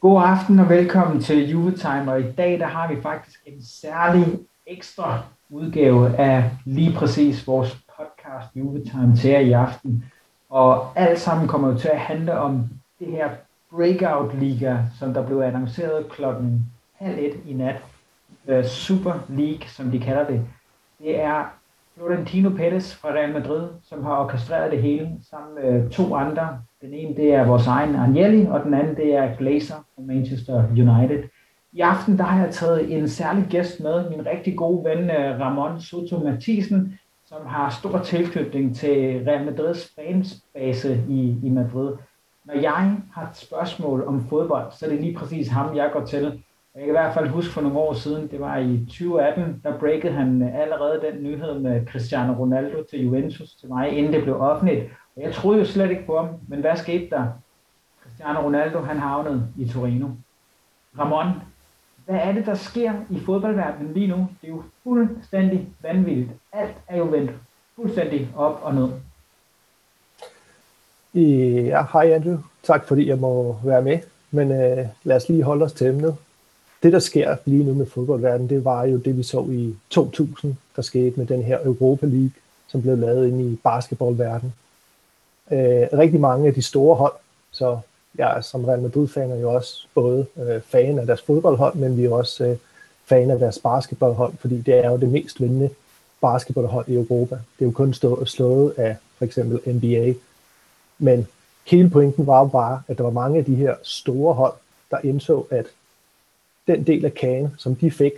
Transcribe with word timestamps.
God 0.00 0.22
aften 0.22 0.58
og 0.58 0.68
velkommen 0.68 1.20
til 1.20 1.50
Juvetime, 1.50 2.12
og 2.12 2.20
i 2.20 2.32
dag 2.32 2.58
der 2.60 2.66
har 2.66 2.94
vi 2.94 3.02
faktisk 3.02 3.40
en 3.46 3.62
særlig 3.62 4.38
ekstra 4.66 5.22
udgave 5.50 6.16
af 6.16 6.50
lige 6.64 6.92
præcis 6.96 7.46
vores 7.46 7.78
podcast 7.96 8.56
Juvetime 8.56 9.16
til 9.16 9.30
jer 9.30 9.38
i 9.38 9.52
aften. 9.52 10.04
Og 10.50 10.98
alt 10.98 11.18
sammen 11.18 11.48
kommer 11.48 11.68
jo 11.68 11.78
til 11.78 11.88
at 11.88 12.00
handle 12.00 12.38
om 12.38 12.68
det 12.98 13.08
her 13.08 13.30
Breakout 13.70 14.34
Liga, 14.34 14.76
som 14.98 15.14
der 15.14 15.26
blev 15.26 15.40
annonceret 15.40 16.08
klokken 16.08 16.66
halv 16.94 17.18
et 17.18 17.40
i 17.46 17.52
nat. 17.52 17.82
Øh, 18.46 18.64
Super 18.64 19.14
League, 19.28 19.68
som 19.68 19.90
de 19.90 20.00
kalder 20.00 20.26
det. 20.26 20.46
Det 20.98 21.20
er 21.20 21.44
Florentino 21.96 22.48
Pérez 22.48 22.96
fra 23.00 23.08
Real 23.08 23.32
Madrid, 23.32 23.68
som 23.82 24.04
har 24.04 24.16
orkestreret 24.16 24.72
det 24.72 24.82
hele 24.82 25.10
sammen 25.30 25.54
med 25.54 25.90
to 25.90 26.14
andre. 26.14 26.58
Den 26.82 26.94
ene 26.94 27.16
det 27.16 27.34
er 27.34 27.46
vores 27.46 27.66
egen 27.66 27.96
Agnelli, 27.96 28.46
og 28.46 28.64
den 28.64 28.74
anden 28.74 28.96
det 28.96 29.14
er 29.14 29.36
Glazer 29.36 29.74
fra 29.74 30.02
Manchester 30.02 30.64
United. 30.70 31.22
I 31.72 31.80
aften 31.80 32.18
der 32.18 32.24
har 32.24 32.44
jeg 32.44 32.54
taget 32.54 32.98
en 32.98 33.08
særlig 33.08 33.46
gæst 33.50 33.80
med, 33.80 34.10
min 34.10 34.26
rigtig 34.26 34.56
gode 34.56 34.84
ven 34.84 35.10
øh, 35.10 35.40
Ramon 35.40 35.80
Soto 35.80 36.18
Mathisen, 36.18 36.98
som 37.26 37.46
har 37.46 37.70
stor 37.70 37.98
tilknytning 37.98 38.76
til 38.76 39.24
Real 39.26 39.44
Madrids 39.44 39.94
fansbase 39.94 41.04
i, 41.08 41.36
i 41.42 41.48
Madrid. 41.50 41.92
Når 42.44 42.54
jeg 42.54 42.96
har 43.12 43.28
et 43.30 43.36
spørgsmål 43.36 44.04
om 44.06 44.24
fodbold, 44.28 44.72
så 44.72 44.86
er 44.86 44.90
det 44.90 45.00
lige 45.00 45.16
præcis 45.16 45.48
ham, 45.48 45.76
jeg 45.76 45.90
går 45.92 46.04
til. 46.04 46.22
Jeg 46.74 46.80
kan 46.80 46.88
i 46.88 46.90
hvert 46.90 47.14
fald 47.14 47.28
huske 47.28 47.52
for 47.52 47.60
nogle 47.60 47.78
år 47.78 47.92
siden, 47.92 48.28
det 48.30 48.40
var 48.40 48.56
i 48.58 48.78
2018, 48.86 49.60
der 49.64 49.78
breakede 49.78 50.12
han 50.12 50.42
øh, 50.42 50.60
allerede 50.60 51.00
den 51.12 51.22
nyhed 51.22 51.58
med 51.58 51.86
Cristiano 51.86 52.32
Ronaldo 52.32 52.82
til 52.90 53.04
Juventus 53.04 53.54
til 53.54 53.68
mig, 53.68 53.90
inden 53.90 54.12
det 54.12 54.22
blev 54.22 54.40
offentligt. 54.40 54.84
Og 55.18 55.24
jeg 55.24 55.34
troede 55.34 55.58
jo 55.58 55.64
slet 55.64 55.90
ikke 55.90 56.06
på 56.06 56.16
ham, 56.16 56.28
men 56.48 56.60
hvad 56.60 56.76
skete 56.76 57.10
der? 57.10 57.26
Cristiano 58.02 58.40
Ronaldo, 58.40 58.78
han 58.80 58.98
havnede 58.98 59.48
i 59.58 59.68
Torino. 59.68 60.08
Ramon, 60.98 61.32
hvad 62.04 62.16
er 62.16 62.32
det, 62.32 62.46
der 62.46 62.54
sker 62.54 62.92
i 63.10 63.20
fodboldverdenen 63.20 63.94
lige 63.94 64.06
nu? 64.06 64.28
Det 64.40 64.48
er 64.48 64.52
jo 64.52 64.62
fuldstændig 64.84 65.68
vanvittigt. 65.82 66.30
Alt 66.52 66.74
er 66.88 66.96
jo 66.96 67.04
vendt 67.04 67.30
fuldstændig 67.76 68.28
op 68.36 68.60
og 68.62 68.74
ned. 68.74 68.88
Ja, 71.14 71.84
hej 71.92 72.12
Andrew. 72.12 72.38
Tak 72.62 72.84
fordi 72.84 73.08
jeg 73.08 73.18
må 73.18 73.60
være 73.64 73.82
med. 73.82 73.98
Men 74.30 74.52
øh, 74.52 74.86
lad 75.02 75.16
os 75.16 75.28
lige 75.28 75.42
holde 75.42 75.64
os 75.64 75.72
til 75.72 75.86
emnet 75.86 76.16
det, 76.82 76.92
der 76.92 76.98
sker 76.98 77.36
lige 77.44 77.64
nu 77.64 77.74
med 77.74 77.86
fodboldverdenen, 77.86 78.50
det 78.50 78.64
var 78.64 78.84
jo 78.84 78.96
det, 78.96 79.16
vi 79.16 79.22
så 79.22 79.46
i 79.50 79.76
2000, 79.90 80.54
der 80.76 80.82
skete 80.82 81.16
med 81.16 81.26
den 81.26 81.42
her 81.42 81.58
Europa 81.64 82.06
League, 82.06 82.32
som 82.68 82.82
blev 82.82 82.98
lavet 82.98 83.28
ind 83.28 83.40
i 83.40 83.58
basketballverdenen. 83.64 84.54
Øh, 85.50 85.98
rigtig 85.98 86.20
mange 86.20 86.48
af 86.48 86.54
de 86.54 86.62
store 86.62 86.96
hold, 86.96 87.12
så 87.50 87.78
jeg 88.18 88.36
er 88.36 88.40
som 88.40 88.64
Real 88.64 88.80
Madrid-fan 88.82 89.30
er 89.30 89.36
jo 89.36 89.54
også 89.54 89.86
både 89.94 90.26
øh, 90.36 90.60
fan 90.62 90.98
af 90.98 91.06
deres 91.06 91.22
fodboldhold, 91.22 91.74
men 91.74 91.96
vi 91.96 92.04
er 92.04 92.12
også 92.12 92.44
øh, 92.44 92.56
fan 93.06 93.30
af 93.30 93.38
deres 93.38 93.58
basketballhold, 93.58 94.32
fordi 94.38 94.60
det 94.60 94.74
er 94.74 94.90
jo 94.90 94.96
det 94.96 95.08
mest 95.08 95.40
vindende 95.40 95.70
basketballhold 96.20 96.88
i 96.88 96.94
Europa. 96.94 97.34
Det 97.34 97.64
er 97.64 97.66
jo 97.66 97.70
kun 97.70 97.94
stå, 97.94 98.24
slået 98.24 98.74
af 98.76 98.96
for 99.18 99.24
eksempel 99.24 99.74
NBA. 99.74 100.14
Men 100.98 101.26
hele 101.66 101.90
pointen 101.90 102.26
var 102.26 102.38
jo 102.40 102.46
bare, 102.46 102.82
at 102.88 102.98
der 102.98 103.04
var 103.04 103.10
mange 103.10 103.38
af 103.38 103.44
de 103.44 103.54
her 103.54 103.74
store 103.82 104.34
hold, 104.34 104.54
der 104.90 104.98
indså, 105.04 105.46
at 105.50 105.66
den 106.66 106.86
del 106.86 107.04
af 107.04 107.14
kagen, 107.14 107.54
som 107.58 107.76
de 107.76 107.90
fik, 107.90 108.12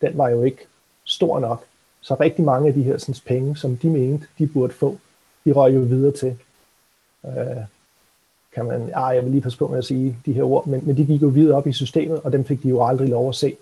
den 0.00 0.18
var 0.18 0.28
jo 0.28 0.42
ikke 0.42 0.66
stor 1.04 1.40
nok. 1.40 1.64
Så 2.00 2.14
rigtig 2.14 2.44
mange 2.44 2.68
af 2.68 2.74
de 2.74 2.82
her 2.82 2.98
sådan, 2.98 3.14
penge, 3.26 3.56
som 3.56 3.76
de 3.76 3.90
mente, 3.90 4.26
de 4.38 4.46
burde 4.46 4.72
få, 4.72 4.98
de 5.44 5.52
røg 5.52 5.74
jo 5.74 5.80
videre 5.80 6.12
til. 6.12 6.36
Øh, 7.26 7.64
kan 8.54 8.64
man, 8.64 8.90
ah, 8.94 9.16
jeg 9.16 9.22
vil 9.24 9.30
lige 9.30 9.40
passe 9.40 9.58
på 9.58 9.68
med 9.68 9.78
at 9.78 9.84
sige 9.84 10.16
de 10.26 10.32
her 10.32 10.42
ord, 10.42 10.66
men, 10.66 10.86
men 10.86 10.96
de 10.96 11.06
gik 11.06 11.22
jo 11.22 11.28
videre 11.28 11.56
op 11.56 11.66
i 11.66 11.72
systemet, 11.72 12.20
og 12.20 12.32
dem 12.32 12.44
fik 12.44 12.62
de 12.62 12.68
jo 12.68 12.86
aldrig 12.86 13.08
lov 13.08 13.28
at 13.28 13.34
se. 13.34 13.56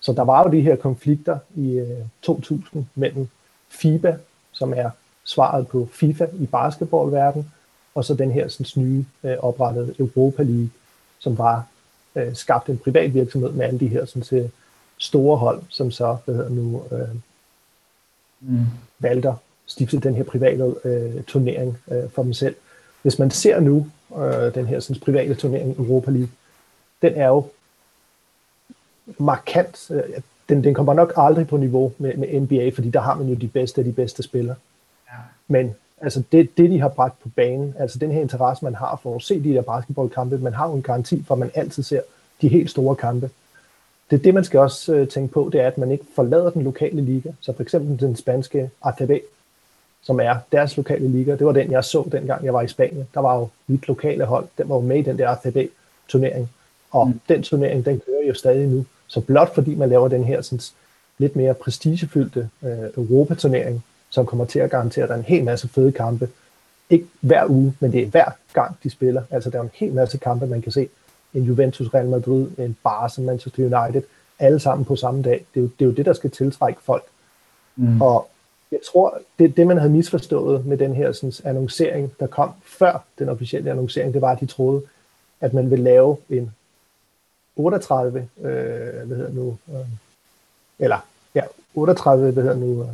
Så 0.00 0.12
der 0.12 0.22
var 0.22 0.44
jo 0.44 0.52
de 0.52 0.60
her 0.60 0.76
konflikter 0.76 1.38
i 1.54 1.72
øh, 1.72 1.98
2000 2.22 2.86
mellem 2.94 3.28
FIBA, 3.68 4.16
som 4.52 4.72
er 4.76 4.90
svaret 5.24 5.68
på 5.68 5.88
FIFA 5.92 6.26
i 6.32 6.46
basketballverdenen, 6.46 7.52
og 7.94 8.04
så 8.04 8.14
den 8.14 8.30
her 8.30 8.48
sådan, 8.48 8.82
nye 8.82 9.04
øh, 9.24 9.36
oprettede 9.38 9.94
Europa 9.98 10.42
League, 10.42 10.70
som 11.18 11.38
var 11.38 11.66
øh, 12.16 12.34
skabt 12.34 12.68
en 12.68 12.78
privat 12.78 13.14
virksomhed 13.14 13.52
med 13.52 13.66
alle 13.66 13.80
de 13.80 13.88
her 13.88 14.04
sådan, 14.04 14.22
til 14.22 14.50
store 14.98 15.36
hold, 15.36 15.62
som 15.68 15.90
så 15.90 16.16
hvad 16.24 16.34
hedder 16.34 16.50
nu, 16.50 16.82
øh, 16.92 17.08
mm. 18.40 18.66
valgte 18.98 19.32
stifte 19.66 20.00
den 20.00 20.14
her 20.14 20.22
private 20.24 20.74
øh, 20.84 21.22
turnering 21.22 21.78
øh, 21.90 22.10
for 22.10 22.22
dem 22.22 22.32
selv. 22.32 22.56
Hvis 23.02 23.18
man 23.18 23.30
ser 23.30 23.60
nu 23.60 23.86
øh, 24.18 24.54
den 24.54 24.66
her 24.66 24.80
sådan, 24.80 25.00
private 25.00 25.34
turnering 25.34 25.78
Europa 25.78 26.10
League, 26.10 26.30
den 27.02 27.12
er 27.14 27.28
jo 27.28 27.46
markant. 29.18 29.90
Øh, 29.90 30.02
den, 30.48 30.64
den 30.64 30.74
kommer 30.74 30.94
nok 30.94 31.12
aldrig 31.16 31.46
på 31.46 31.56
niveau 31.56 31.92
med, 31.98 32.16
med 32.16 32.40
NBA, 32.40 32.70
fordi 32.74 32.90
der 32.90 33.00
har 33.00 33.14
man 33.14 33.28
jo 33.28 33.34
de 33.34 33.48
bedste 33.48 33.80
af 33.80 33.84
de 33.84 33.92
bedste 33.92 34.22
spillere. 34.22 34.56
Ja. 35.08 35.18
Men 35.48 35.74
altså 36.00 36.22
det, 36.32 36.56
det, 36.56 36.70
de 36.70 36.80
har 36.80 36.88
bragt 36.88 37.22
på 37.22 37.28
banen, 37.28 37.74
altså 37.78 37.98
den 37.98 38.10
her 38.10 38.20
interesse, 38.20 38.64
man 38.64 38.74
har 38.74 39.00
for 39.02 39.16
at 39.16 39.22
se 39.22 39.44
de 39.44 39.54
der 39.54 39.62
basketballkampe, 39.62 40.38
man 40.38 40.54
har 40.54 40.68
jo 40.68 40.74
en 40.74 40.82
garanti 40.82 41.24
for, 41.26 41.34
at 41.34 41.38
man 41.38 41.50
altid 41.54 41.82
ser 41.82 42.00
de 42.42 42.48
helt 42.48 42.70
store 42.70 42.96
kampe. 42.96 43.30
Det 44.10 44.18
er 44.18 44.22
det, 44.22 44.34
man 44.34 44.44
skal 44.44 44.60
også 44.60 44.94
øh, 44.94 45.08
tænke 45.08 45.32
på, 45.32 45.50
det 45.52 45.60
er, 45.60 45.66
at 45.66 45.78
man 45.78 45.90
ikke 45.90 46.04
forlader 46.14 46.50
den 46.50 46.62
lokale 46.62 47.00
liga. 47.00 47.30
Så 47.40 47.52
for 47.52 47.62
eksempel 47.62 48.00
den 48.06 48.16
spanske 48.16 48.70
ATV, 48.84 49.20
som 50.06 50.20
er 50.20 50.36
deres 50.52 50.76
lokale 50.76 51.08
liga, 51.08 51.36
det 51.36 51.46
var 51.46 51.52
den, 51.52 51.70
jeg 51.70 51.84
så 51.84 52.08
dengang, 52.12 52.44
jeg 52.44 52.54
var 52.54 52.62
i 52.62 52.68
Spanien. 52.68 53.08
Der 53.14 53.20
var 53.20 53.36
jo 53.36 53.48
mit 53.66 53.88
lokale 53.88 54.24
hold, 54.24 54.46
den 54.58 54.68
var 54.68 54.74
jo 54.74 54.80
med 54.80 54.98
i 54.98 55.02
den 55.02 55.18
der 55.18 55.28
ATV-turnering. 55.28 56.50
Og 56.90 57.08
mm. 57.08 57.20
den 57.28 57.42
turnering, 57.42 57.84
den 57.84 58.00
kører 58.06 58.28
jo 58.28 58.34
stadig 58.34 58.68
nu. 58.68 58.84
Så 59.06 59.20
blot 59.20 59.54
fordi 59.54 59.74
man 59.74 59.88
laver 59.88 60.08
den 60.08 60.24
her 60.24 60.40
sådan, 60.42 60.60
lidt 61.18 61.36
mere 61.36 61.54
prestigefyldte 61.54 62.48
øh, 62.62 62.70
Europa-turnering, 62.96 63.84
som 64.10 64.26
kommer 64.26 64.44
til 64.44 64.58
at 64.58 64.70
garantere, 64.70 65.02
at 65.02 65.08
der 65.08 65.14
er 65.14 65.18
en 65.18 65.24
hel 65.24 65.44
masse 65.44 65.68
fede 65.68 65.92
kampe. 65.92 66.28
Ikke 66.90 67.06
hver 67.20 67.46
uge, 67.48 67.74
men 67.80 67.92
det 67.92 68.02
er 68.02 68.06
hver 68.06 68.30
gang, 68.52 68.76
de 68.82 68.90
spiller. 68.90 69.22
Altså, 69.30 69.50
der 69.50 69.58
er 69.58 69.62
en 69.62 69.70
hel 69.74 69.92
masse 69.92 70.18
kampe, 70.18 70.46
man 70.46 70.62
kan 70.62 70.72
se. 70.72 70.88
En 71.34 71.42
Juventus, 71.42 71.94
Real 71.94 72.06
Madrid, 72.06 72.46
en 72.58 72.76
Barca, 72.84 73.20
Manchester 73.20 73.62
United, 73.62 74.02
alle 74.38 74.58
sammen 74.58 74.84
på 74.84 74.96
samme 74.96 75.22
dag. 75.22 75.44
Det 75.54 75.60
er 75.60 75.62
jo 75.62 75.70
det, 75.78 75.84
er 75.84 75.86
jo 75.86 75.92
det 75.92 76.06
der 76.06 76.12
skal 76.12 76.30
tiltrække 76.30 76.80
folk. 76.82 77.04
Mm. 77.76 78.02
Og 78.02 78.30
jeg 78.72 78.80
tror, 78.92 79.20
det, 79.38 79.56
det 79.56 79.66
man 79.66 79.78
havde 79.78 79.92
misforstået 79.92 80.66
med 80.66 80.78
den 80.78 80.94
her 80.94 81.12
sådan, 81.12 81.32
annoncering, 81.44 82.12
der 82.20 82.26
kom 82.26 82.50
før 82.64 83.04
den 83.18 83.28
officielle 83.28 83.70
annoncering, 83.70 84.14
det 84.14 84.22
var, 84.22 84.32
at 84.32 84.40
de 84.40 84.46
troede, 84.46 84.82
at 85.40 85.54
man 85.54 85.70
ville 85.70 85.84
lave 85.84 86.16
en 86.30 86.54
38, 87.56 88.28
øh, 88.38 88.44
hvad 89.06 89.16
hedder 89.16 89.32
nu, 89.32 89.58
øh, 89.68 89.86
eller 90.78 90.98
ja, 91.34 91.42
38, 91.74 92.30
hvad 92.30 92.42
hedder 92.42 92.58
nu, 92.58 92.82
øh, 92.82 92.88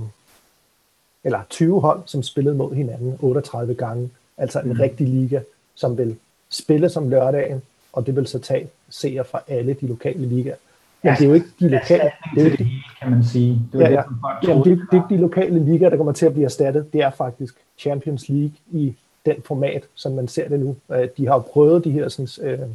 eller 1.24 1.40
20 1.50 1.80
hold, 1.80 2.02
som 2.06 2.22
spillede 2.22 2.54
mod 2.54 2.74
hinanden 2.74 3.18
38 3.20 3.74
gange. 3.74 4.10
Altså 4.36 4.60
en 4.60 4.72
mm. 4.72 4.80
rigtig 4.80 5.08
liga, 5.08 5.40
som 5.74 5.98
vil 5.98 6.16
spille 6.48 6.88
som 6.88 7.08
lørdagen, 7.08 7.62
og 7.92 8.06
det 8.06 8.16
vil 8.16 8.26
så 8.26 8.38
tage 8.38 8.68
seere 8.88 9.24
fra 9.24 9.42
alle 9.48 9.74
de 9.74 9.86
lokale 9.86 10.26
ligaer. 10.26 10.56
Men 11.02 11.10
ja, 11.10 11.16
det 11.18 11.24
er 11.24 11.28
jo 11.28 11.34
ikke 11.34 11.46
de 11.60 11.68
lokale... 11.68 12.10
Det 12.34 12.46
er 12.46 12.50
jo 12.50 12.56
det, 12.56 12.68
kan 13.02 13.10
man 13.10 13.24
sige. 13.24 13.62
Det 13.72 13.82
er 13.82 13.90
ja, 13.90 13.94
ja. 13.94 14.02
Det, 14.42 14.48
jamen, 14.48 14.64
det, 14.64 14.80
det 14.92 15.02
de 15.10 15.16
lokale 15.16 15.64
ligaer, 15.64 15.90
der 15.90 15.96
kommer 15.96 16.12
til 16.12 16.26
at 16.26 16.32
blive 16.32 16.44
erstattet. 16.44 16.92
Det 16.92 17.02
er 17.02 17.10
faktisk 17.10 17.54
Champions 17.78 18.28
League 18.28 18.52
i 18.70 18.94
den 19.26 19.36
format, 19.44 19.84
som 19.94 20.12
man 20.12 20.28
ser 20.28 20.48
det 20.48 20.60
nu. 20.60 20.76
Øh, 20.92 21.08
de 21.16 21.26
har 21.26 21.34
jo 21.34 21.40
prøvet 21.40 21.84
de 21.84 21.90
her 21.90 22.08
sådan, 22.08 22.50
øh, 22.50 22.68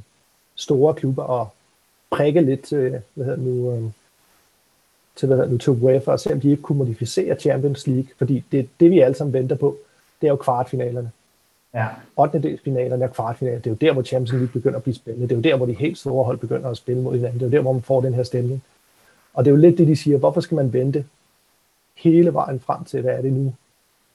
store 0.56 0.94
klubber 0.94 1.42
at 1.42 1.48
prikke 2.12 2.42
lidt, 2.42 2.74
øh, 2.74 2.94
hvad 3.14 3.26
hedder 3.26 3.40
nu, 3.40 3.92
til, 5.16 5.28
hvad 5.28 5.48
nu, 5.48 5.58
til 5.58 5.74
UEFA 5.74 6.12
og 6.12 6.20
se, 6.20 6.34
om 6.34 6.40
de 6.40 6.52
ikke 6.52 6.64
kunne 6.64 6.78
modificere 6.78 7.36
Champions 7.36 7.88
League, 7.88 8.10
fordi 8.18 8.44
det, 8.52 8.70
det 8.80 8.92
vi 8.92 9.00
alle 9.00 9.16
sammen 9.16 9.34
venter 9.34 9.56
på, 9.56 9.78
det 10.22 10.28
er 10.28 10.32
jo 10.32 10.36
kvartfinalerne. 10.36 11.12
Ja. 11.74 11.88
8. 12.18 12.60
finalerne 12.64 13.06
og 13.06 13.14
kvartfinalerne, 13.14 13.64
det 13.64 13.70
er 13.70 13.72
jo 13.72 13.88
der, 13.88 13.94
hvor 13.94 14.02
Champions 14.02 14.32
League 14.32 14.48
begynder 14.48 14.78
at 14.78 14.84
blive 14.84 14.96
spændende. 14.96 15.28
Det 15.28 15.32
er 15.32 15.38
jo 15.38 15.42
der, 15.42 15.58
hvor 15.58 15.66
de 15.66 15.74
helt 15.74 15.98
store 15.98 16.26
hold 16.26 16.38
begynder 16.38 16.70
at 16.70 16.78
spille 16.78 17.02
mod 17.02 17.16
hinanden. 17.16 17.40
Det 17.40 17.46
er 17.46 17.50
jo 17.50 17.58
der, 17.58 17.62
hvor 17.62 17.74
man 17.74 17.82
får 17.82 18.02
den 18.02 18.14
her 18.14 18.24
stemning. 18.24 18.64
Og 19.38 19.46
det 19.46 19.52
er 19.52 19.56
jo 19.56 19.62
lidt 19.62 19.78
det, 19.78 19.88
de 19.88 19.96
siger, 19.96 20.18
hvorfor 20.18 20.42
skal 20.42 20.56
man 20.56 20.74
vente 20.74 21.06
hele 21.96 22.34
vejen 22.34 22.60
frem 22.60 22.84
til, 22.84 23.02
hvad 23.02 23.14
er 23.14 23.22
det 23.22 23.34
nu, 23.34 23.54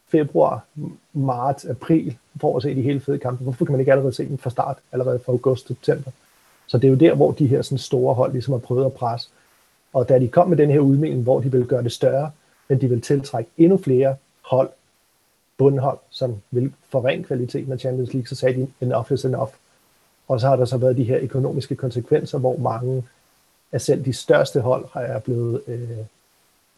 februar, 0.09 0.65
marts, 1.13 1.65
april, 1.65 2.17
for 2.41 2.57
at 2.57 2.63
se 2.63 2.75
de 2.75 2.83
hele 2.83 3.01
fede 3.01 3.19
kampe. 3.19 3.43
Hvorfor 3.43 3.65
kan 3.65 3.73
man 3.73 3.81
ikke 3.81 3.93
allerede 3.93 4.13
se 4.13 4.29
dem 4.29 4.39
fra 4.39 4.51
start, 4.51 4.79
allerede 4.93 5.19
fra 5.19 5.33
august 5.33 5.67
til 5.67 5.77
september? 5.77 6.11
Så 6.67 6.79
det 6.79 6.85
er 6.85 6.91
jo 6.91 6.99
der, 6.99 7.15
hvor 7.15 7.33
de 7.33 7.47
her 7.47 7.63
sådan 7.63 7.79
store 7.79 8.15
hold 8.15 8.33
ligesom 8.33 8.53
har 8.53 8.59
prøvet 8.59 8.85
at 8.85 8.93
presse. 8.93 9.29
Og 9.93 10.09
da 10.09 10.19
de 10.19 10.29
kom 10.29 10.49
med 10.49 10.57
den 10.57 10.71
her 10.71 10.81
udmelding, 10.81 11.23
hvor 11.23 11.41
de 11.41 11.53
ville 11.53 11.67
gøre 11.67 11.83
det 11.83 11.93
større, 11.93 12.31
men 12.69 12.81
de 12.81 12.89
vil 12.89 13.01
tiltrække 13.01 13.51
endnu 13.57 13.77
flere 13.77 14.17
hold, 14.41 14.71
bundhold, 15.59 15.99
som 16.11 16.37
vil 16.51 16.73
forringe 16.89 17.25
kvaliteten 17.25 17.73
af 17.73 17.79
Champions 17.79 18.13
League, 18.13 18.29
så 18.29 18.35
sagde 18.35 18.61
de, 18.61 18.69
enough 18.81 19.13
is 19.13 19.25
enough. 19.25 19.53
Og 20.29 20.41
så 20.41 20.49
har 20.49 20.57
der 20.57 20.65
så 20.65 20.77
været 20.77 20.97
de 20.97 21.05
her 21.05 21.19
økonomiske 21.23 21.77
konsekvenser, 21.77 22.39
hvor 22.39 22.57
mange 22.57 23.05
af 23.73 23.81
selv 23.81 24.05
de 24.05 24.13
største 24.13 24.61
hold 24.61 24.85
er 24.95 25.19
blevet 25.19 25.63
øh, 25.69 25.89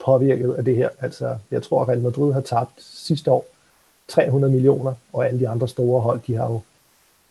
påvirket 0.04 0.54
af 0.54 0.64
det 0.64 0.76
her. 0.76 0.88
Altså, 1.00 1.36
jeg 1.50 1.62
tror, 1.62 1.82
at 1.82 1.88
Real 1.88 2.00
Madrid 2.00 2.32
har 2.32 2.40
tabt 2.40 2.72
sidste 2.78 3.30
år 3.30 3.46
300 4.08 4.52
millioner, 4.52 4.94
og 5.12 5.26
alle 5.26 5.40
de 5.40 5.48
andre 5.48 5.68
store 5.68 6.00
hold, 6.00 6.20
de 6.26 6.36
har 6.36 6.44
jo 6.44 6.60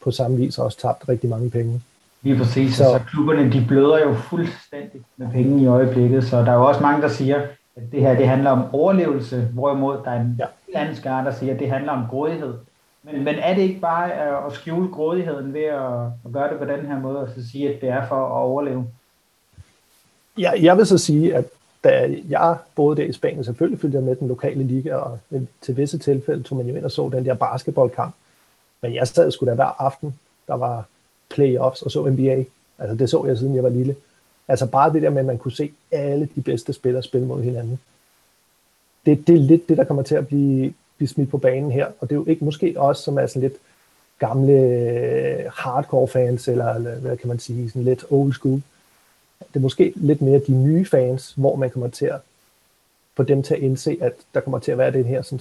på 0.04 0.12
samme 0.12 0.38
vis 0.38 0.58
også 0.58 0.80
tabt 0.80 1.10
rigtig 1.10 1.30
mange 1.30 1.50
penge. 1.50 1.82
Lige 2.22 2.38
præcis, 2.38 2.76
så, 2.76 2.84
så 2.84 3.00
klubberne 3.10 3.52
de 3.52 3.66
bløder 3.68 4.00
jo 4.00 4.14
fuldstændig 4.14 5.02
med 5.18 5.28
penge 5.32 5.64
i 5.64 5.68
øjeblikket, 5.68 6.24
så 6.24 6.38
der 6.38 6.52
er 6.52 6.56
jo 6.56 6.68
også 6.68 6.82
mange, 6.82 7.02
der 7.02 7.08
siger, 7.08 7.42
at 7.76 7.84
det 7.92 8.02
her 8.02 8.16
det 8.18 8.28
handler 8.28 8.50
om 8.50 8.74
overlevelse, 8.74 9.50
hvorimod 9.54 9.98
der 10.06 10.12
er 10.12 10.22
en 10.22 10.36
ja. 10.40 10.46
anden 10.80 10.96
skare, 10.96 11.26
der 11.26 11.32
siger, 11.32 11.54
at 11.54 11.60
det 11.60 11.70
handler 11.70 11.92
om 11.92 12.06
grådighed. 12.10 12.54
Men, 13.04 13.24
men 13.24 13.36
er 13.36 13.56
det 13.56 13.62
ikke 13.62 13.80
bare 13.80 14.12
at 14.46 14.54
skjule 14.54 14.92
grådigheden 14.92 15.54
ved 15.54 15.64
at, 15.64 15.92
at 16.26 16.32
gøre 16.34 16.50
det 16.50 16.60
på 16.60 16.66
den 16.66 16.86
her 16.86 17.00
måde, 17.00 17.20
og 17.20 17.30
så 17.36 17.50
sige, 17.52 17.74
at 17.74 17.82
det 17.82 17.90
er 17.90 18.08
for 18.08 18.26
at 18.26 18.42
overleve? 18.42 18.86
Ja, 20.38 20.52
jeg 20.62 20.78
vil 20.78 20.86
så 20.86 20.98
sige, 20.98 21.36
at 21.36 21.46
da 21.84 22.16
jeg 22.30 22.58
boede 22.76 22.98
der 22.98 23.04
i 23.04 23.14
Spanien, 23.14 23.44
selvfølgelig 23.44 23.80
følte 23.80 23.96
jeg 23.96 24.04
med 24.04 24.16
den 24.16 24.28
lokale 24.28 24.64
liga, 24.64 24.96
og 24.96 25.20
til 25.62 25.78
visse 25.78 25.98
tilfælde 25.98 26.44
tog 26.44 26.58
man 26.58 26.68
jo 26.68 26.76
ind 26.76 26.86
og 26.86 26.92
så 26.92 27.10
den 27.14 27.26
der 27.26 27.34
basketballkamp. 27.34 28.16
Men 28.82 28.94
jeg 28.94 29.08
sad 29.08 29.32
sgu 29.32 29.46
da 29.46 29.54
hver 29.54 29.82
aften, 29.82 30.16
der 30.48 30.54
var 30.54 30.86
playoffs 31.30 31.82
og 31.82 31.92
så 31.92 32.10
NBA. 32.10 32.44
Altså 32.80 32.96
det 32.96 33.10
så 33.10 33.26
jeg 33.26 33.38
siden 33.38 33.56
jeg 33.56 33.64
var 33.64 33.70
lille. 33.70 33.96
Altså 34.48 34.66
bare 34.66 34.94
det 34.94 35.02
der 35.02 35.10
med, 35.10 35.20
at 35.20 35.26
man 35.26 35.38
kunne 35.38 35.52
se 35.52 35.72
alle 35.92 36.30
de 36.36 36.42
bedste 36.42 36.74
spillere 36.74 37.04
spille 37.04 37.28
mod 37.28 37.44
hinanden. 37.44 37.80
Det, 39.06 39.28
det 39.28 39.36
er 39.36 39.40
lidt 39.40 39.70
det, 39.70 39.78
der 39.78 39.84
kommer 39.84 40.04
til 40.04 40.16
at 40.16 40.28
blive, 40.28 40.74
blive 40.98 41.10
smidt 41.10 41.30
på 41.30 41.38
banen 41.38 41.72
her. 41.72 41.86
Og 41.86 42.10
det 42.10 42.12
er 42.12 42.20
jo 42.20 42.26
ikke 42.26 42.46
måske 42.46 42.74
også, 42.78 43.02
som 43.02 43.18
er 43.18 43.28
sådan 43.28 43.42
lidt 43.42 43.56
gamle 44.20 45.52
hardcore 45.56 46.08
fans, 46.08 46.48
eller 46.48 46.80
hvad 46.80 47.18
kan 47.18 47.28
man 47.28 47.40
sige, 47.40 47.70
sådan 47.70 47.84
lidt 47.84 48.06
old 48.10 48.34
school. 48.34 48.62
Det 49.48 49.56
er 49.56 49.60
måske 49.60 49.94
lidt 49.96 50.22
mere 50.22 50.40
de 50.48 50.52
nye 50.52 50.86
fans, 50.86 51.34
hvor 51.38 51.56
man 51.56 51.70
kommer 51.70 51.90
til 51.90 52.06
at 52.06 52.20
få 53.16 53.24
dem 53.24 53.44
til 53.44 53.54
at 53.54 53.60
indse, 53.60 53.98
at 54.02 54.14
der 54.34 54.40
kommer 54.40 54.60
til 54.60 54.72
at 54.72 54.78
være 54.78 54.92
den 54.92 55.06
her 55.06 55.22
sådan, 55.22 55.40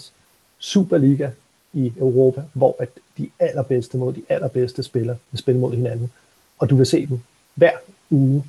Superliga 0.59 1.31
i 1.73 1.93
Europa, 1.99 2.43
hvor 2.53 2.77
at 2.79 2.89
de 3.19 3.31
allerbedste 3.39 3.99
mod 3.99 4.13
de 4.13 4.23
allerbedste 4.29 4.83
spiller 4.83 5.17
vil 5.31 5.39
spille 5.39 5.61
mod 5.61 5.75
hinanden. 5.75 6.13
Og 6.59 6.71
du 6.71 6.77
vil 6.77 6.87
se 6.87 7.07
dem 7.07 7.21
hver 7.55 7.73
uge. 8.11 8.45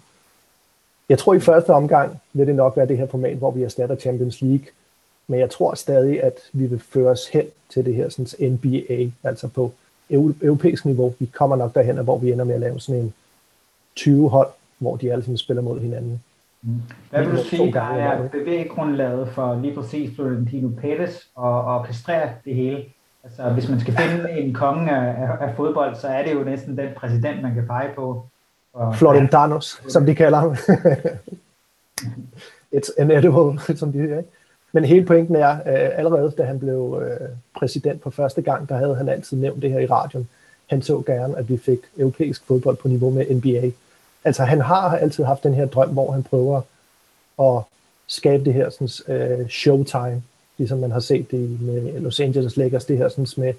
Jeg 1.10 1.20
tror 1.20 1.34
i 1.34 1.40
første 1.40 1.70
omgang 1.70 2.22
vil 2.34 2.48
det 2.48 2.56
nok 2.56 2.78
være 2.78 2.88
det 2.88 2.98
her 2.98 3.08
format, 3.08 3.38
hvor 3.38 3.52
vi 3.52 3.64
erstatter 3.64 3.96
Champions 3.96 4.42
League. 4.42 4.66
Men 5.28 5.40
jeg 5.40 5.50
tror 5.50 5.74
stadig, 5.76 6.24
at 6.24 6.34
vi 6.54 6.66
vil 6.66 6.80
føre 6.80 7.12
os 7.12 7.28
hen 7.28 7.46
til 7.70 7.86
det 7.86 7.96
her 7.96 8.10
sådan 8.10 8.52
NBA, 8.52 9.12
altså 9.24 9.48
på 9.48 9.74
europæisk 10.42 10.86
niveau. 10.86 11.16
Vi 11.20 11.26
kommer 11.26 11.56
nok 11.56 11.76
derhen, 11.76 11.98
hvor 11.98 12.18
vi 12.18 12.32
ender 12.32 12.46
med 12.46 12.56
at 12.56 12.62
lave 12.62 12.80
sådan 12.80 13.02
en 13.02 13.14
20 13.96 14.30
hold, 14.30 14.50
hvor 14.84 14.96
de 14.96 15.12
alle 15.12 15.24
sammen 15.24 15.38
spiller 15.38 15.64
mod 15.64 15.80
hinanden. 15.80 16.22
Mm. 16.62 16.82
Hvad 17.10 17.24
vil 17.24 17.38
du 17.38 17.44
sige, 17.44 17.74
der 17.74 17.82
er 17.82 18.28
bevæggrundlaget 18.28 19.28
for 19.28 19.60
lige 19.62 19.76
præcis 19.76 20.16
Florentino 20.16 20.68
Pérez 20.68 21.28
og, 21.36 21.66
og 21.66 21.80
orkestrere 21.80 22.30
det 22.46 22.56
hele? 22.56 22.84
Altså, 23.24 23.50
hvis 23.50 23.70
man 23.70 23.80
skal 23.80 23.94
finde 23.94 24.32
en 24.32 24.54
konge 24.54 24.92
af, 24.92 25.24
af, 25.24 25.48
af 25.48 25.56
fodbold, 25.56 25.96
så 25.96 26.08
er 26.08 26.26
det 26.26 26.34
jo 26.34 26.44
næsten 26.44 26.78
den 26.78 26.90
præsident, 26.98 27.42
man 27.42 27.54
kan 27.54 27.68
pege 27.68 27.90
på. 27.96 28.26
Og, 28.74 28.96
Florentanos, 28.96 29.82
ja. 29.84 29.90
som 29.90 30.06
de 30.06 30.16
kalder 30.16 30.40
ham. 30.40 30.52
It's 32.76 33.02
inedible, 33.02 33.60
som 33.80 33.92
de 33.92 33.98
siger. 33.98 34.18
Ikke? 34.18 34.30
Men 34.72 34.86
hele 34.86 35.06
pointen 35.06 35.36
er, 35.36 35.54
øh, 35.54 35.98
allerede 35.98 36.34
da 36.38 36.44
han 36.44 36.60
blev 36.60 37.04
øh, 37.06 37.30
præsident 37.56 38.02
på 38.02 38.10
første 38.10 38.42
gang, 38.42 38.70
der 38.70 38.76
havde 38.76 38.96
han 38.96 39.10
altid 39.10 39.38
nævnt 39.38 39.62
det 39.62 39.72
her 39.72 39.80
i 39.80 39.86
radioen. 39.86 40.30
Han 40.70 40.82
så 40.82 41.04
gerne, 41.06 41.38
at 41.38 41.50
vi 41.50 41.58
fik 41.58 41.80
europæisk 41.98 42.46
fodbold 42.46 42.78
på 42.78 42.88
niveau 42.88 43.10
med 43.10 43.36
NBA. 43.36 43.72
Altså 44.26 44.44
han 44.44 44.62
har 44.62 44.98
altid 44.98 45.24
haft 45.24 45.44
den 45.44 45.54
her 45.54 45.66
drøm, 45.66 45.90
hvor 45.90 46.12
han 46.12 46.24
prøver 46.24 46.62
at 47.40 47.64
skabe 48.08 48.46
det 48.46 48.54
her 48.54 48.70
sådan, 48.70 49.16
øh, 49.16 49.50
showtime 49.50 50.24
ligesom 50.58 50.80
man 50.80 50.92
har 50.92 51.00
set 51.00 51.32
det 51.32 51.62
med 51.62 52.00
Los 52.00 52.20
Angeles 52.20 52.58
Lakers, 52.58 52.86
det 52.86 52.98
her 52.98 53.10
sådan 53.10 53.28
med, 53.38 53.54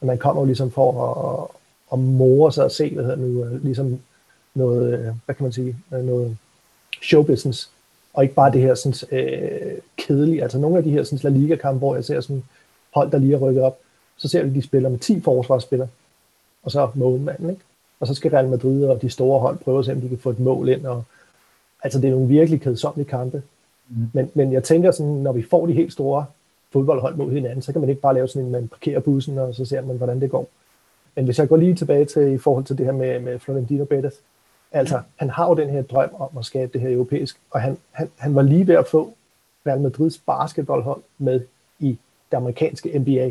at 0.00 0.06
man 0.06 0.18
kommer 0.18 0.42
jo 0.42 0.46
ligesom 0.46 0.70
for 0.70 1.02
at, 1.04 1.48
at 1.92 1.98
more 1.98 2.52
sig 2.52 2.64
og 2.64 2.70
se, 2.70 2.94
hvad 2.94 3.04
hedder 3.04 3.18
nu, 3.18 3.44
øh, 3.44 3.64
ligesom 3.64 4.00
noget, 4.54 4.98
øh, 4.98 5.14
hvad 5.24 5.34
kan 5.34 5.42
man 5.42 5.52
sige, 5.52 5.76
øh, 5.94 6.04
noget 6.04 6.36
showbusiness, 7.02 7.70
og 8.14 8.22
ikke 8.22 8.34
bare 8.34 8.52
det 8.52 8.60
her 8.60 8.74
sådan, 8.74 9.18
øh, 9.18 9.78
kedelige, 9.96 10.42
altså 10.42 10.58
nogle 10.58 10.76
af 10.78 10.84
de 10.84 10.90
her 10.90 11.04
sådan, 11.04 11.18
La 11.22 11.38
Liga-kampe, 11.38 11.78
hvor 11.78 11.94
jeg 11.94 12.04
ser 12.04 12.20
sådan 12.20 12.44
hold, 12.94 13.10
der 13.10 13.18
lige 13.18 13.34
er 13.34 13.38
rykket 13.38 13.62
op, 13.62 13.78
så 14.16 14.28
ser 14.28 14.42
vi, 14.42 14.48
at 14.48 14.54
de 14.54 14.62
spiller 14.62 14.88
med 14.88 14.98
10 14.98 15.20
forsvarsspillere, 15.20 15.88
og 16.62 16.70
så 16.70 16.90
målmanden, 16.94 17.50
ikke? 17.50 17.62
Og 18.04 18.08
så 18.08 18.14
skal 18.14 18.30
Real 18.30 18.48
Madrid 18.48 18.84
og 18.84 19.02
de 19.02 19.10
store 19.10 19.40
hold 19.40 19.58
prøve 19.58 19.78
at 19.78 19.84
se, 19.84 19.92
om 19.92 20.00
de 20.00 20.08
kan 20.08 20.18
få 20.18 20.30
et 20.30 20.40
mål 20.40 20.68
ind, 20.68 20.86
og 20.86 21.04
altså 21.82 22.00
det 22.00 22.08
er 22.08 22.12
nogle 22.12 22.28
virkelig 22.28 22.60
kedsommelige 22.60 23.08
kampe, 23.08 23.42
Mm. 23.88 24.10
Men, 24.12 24.30
men 24.34 24.52
jeg 24.52 24.64
tænker 24.64 24.90
sådan, 24.90 25.12
når 25.12 25.32
vi 25.32 25.42
får 25.42 25.66
de 25.66 25.72
helt 25.72 25.92
store 25.92 26.26
fodboldhold 26.72 27.16
mod 27.16 27.32
hinanden, 27.32 27.62
så 27.62 27.72
kan 27.72 27.80
man 27.80 27.90
ikke 27.90 28.02
bare 28.02 28.14
lave 28.14 28.28
sådan 28.28 28.46
en, 28.46 28.52
man 28.52 28.68
parkerer 28.68 29.00
bussen, 29.00 29.38
og 29.38 29.54
så 29.54 29.64
ser 29.64 29.80
man, 29.80 29.96
hvordan 29.96 30.20
det 30.20 30.30
går. 30.30 30.48
Men 31.16 31.24
hvis 31.24 31.38
jeg 31.38 31.48
går 31.48 31.56
lige 31.56 31.74
tilbage 31.74 32.04
til 32.04 32.32
i 32.32 32.38
forhold 32.38 32.64
til 32.64 32.78
det 32.78 32.86
her 32.86 32.92
med, 32.92 33.20
med 33.20 33.38
Florentino 33.38 33.84
Bettis, 33.84 34.20
altså, 34.72 35.00
han 35.16 35.30
har 35.30 35.48
jo 35.48 35.54
den 35.54 35.70
her 35.70 35.82
drøm 35.82 36.10
om 36.18 36.38
at 36.38 36.44
skabe 36.44 36.72
det 36.72 36.80
her 36.80 36.94
europæisk, 36.94 37.40
og 37.50 37.60
han, 37.60 37.78
han, 37.90 38.10
han 38.16 38.34
var 38.34 38.42
lige 38.42 38.66
ved 38.66 38.74
at 38.74 38.86
få 38.86 39.14
Real 39.66 39.80
Madrids 39.80 40.18
basketballhold 40.18 41.02
med 41.18 41.40
i 41.78 41.98
det 42.30 42.36
amerikanske 42.36 42.98
NBA. 42.98 43.30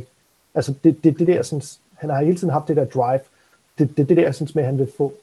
Altså, 0.55 0.73
det, 0.83 1.03
det, 1.03 1.19
det 1.19 1.27
der, 1.27 1.41
sådan, 1.41 1.63
han 1.93 2.09
har 2.09 2.23
hele 2.23 2.37
tiden 2.37 2.53
haft 2.53 2.67
det 2.67 2.75
der 2.75 2.85
drive. 2.85 3.19
Det, 3.77 3.97
det, 3.97 4.09
det 4.09 4.17
der, 4.17 4.31
synes 4.31 4.55
med, 4.55 4.63
han 4.63 4.77
vil 4.77 4.91
få 4.97 5.13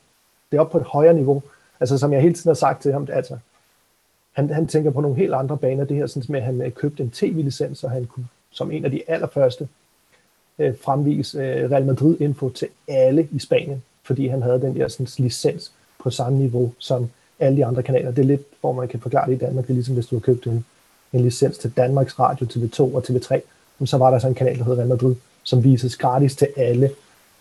det 0.52 0.60
op 0.60 0.70
på 0.70 0.78
et 0.78 0.84
højere 0.84 1.14
niveau. 1.14 1.42
Altså, 1.80 1.98
som 1.98 2.12
jeg 2.12 2.22
hele 2.22 2.34
tiden 2.34 2.48
har 2.48 2.54
sagt 2.54 2.82
til 2.82 2.92
ham, 2.92 3.08
altså, 3.12 3.38
han, 4.32 4.50
han 4.50 4.66
tænker 4.66 4.90
på 4.90 5.00
nogle 5.00 5.16
helt 5.16 5.34
andre 5.34 5.58
baner. 5.58 5.84
Det 5.84 5.96
her 5.96 6.06
sådan 6.06 6.22
med, 6.28 6.40
at 6.40 6.46
han 6.46 6.62
øh, 6.62 6.70
købte 6.72 7.02
en 7.02 7.10
tv-licens, 7.10 7.78
så 7.78 7.88
han 7.88 8.06
kunne 8.06 8.26
som 8.50 8.70
en 8.70 8.84
af 8.84 8.90
de 8.90 9.02
allerførste 9.08 9.68
øh, 10.58 10.74
fremvise 10.84 11.38
øh, 11.38 11.70
Real 11.70 11.86
Madrid-info 11.86 12.48
til 12.48 12.68
alle 12.88 13.28
i 13.32 13.38
Spanien, 13.38 13.82
fordi 14.02 14.26
han 14.26 14.42
havde 14.42 14.60
den 14.60 14.76
der 14.76 14.88
sådan, 14.88 15.06
licens 15.18 15.72
på 15.98 16.10
samme 16.10 16.38
niveau 16.38 16.72
som 16.78 17.10
alle 17.38 17.56
de 17.56 17.66
andre 17.66 17.82
kanaler. 17.82 18.10
Det 18.10 18.22
er 18.22 18.26
lidt, 18.26 18.42
hvor 18.60 18.72
man 18.72 18.88
kan 18.88 19.00
forklare 19.00 19.30
det 19.30 19.34
i 19.34 19.38
Danmark. 19.38 19.64
Det 19.64 19.70
er 19.70 19.74
ligesom, 19.74 19.94
hvis 19.94 20.06
du 20.06 20.16
har 20.16 20.20
købt 20.20 20.46
en, 20.46 20.64
en 21.12 21.20
licens 21.20 21.58
til 21.58 21.72
Danmarks 21.76 22.18
Radio, 22.18 22.46
TV2 22.46 22.80
og 22.80 23.04
TV3, 23.08 23.40
så 23.84 23.96
var 23.96 24.10
der 24.10 24.18
så 24.18 24.28
en 24.28 24.34
kanal, 24.34 24.58
der 24.58 24.64
hedder 24.64 24.78
Real 24.78 24.88
Madrid, 24.88 25.14
som 25.42 25.64
vises 25.64 25.96
gratis 25.96 26.36
til 26.36 26.48
alle 26.56 26.90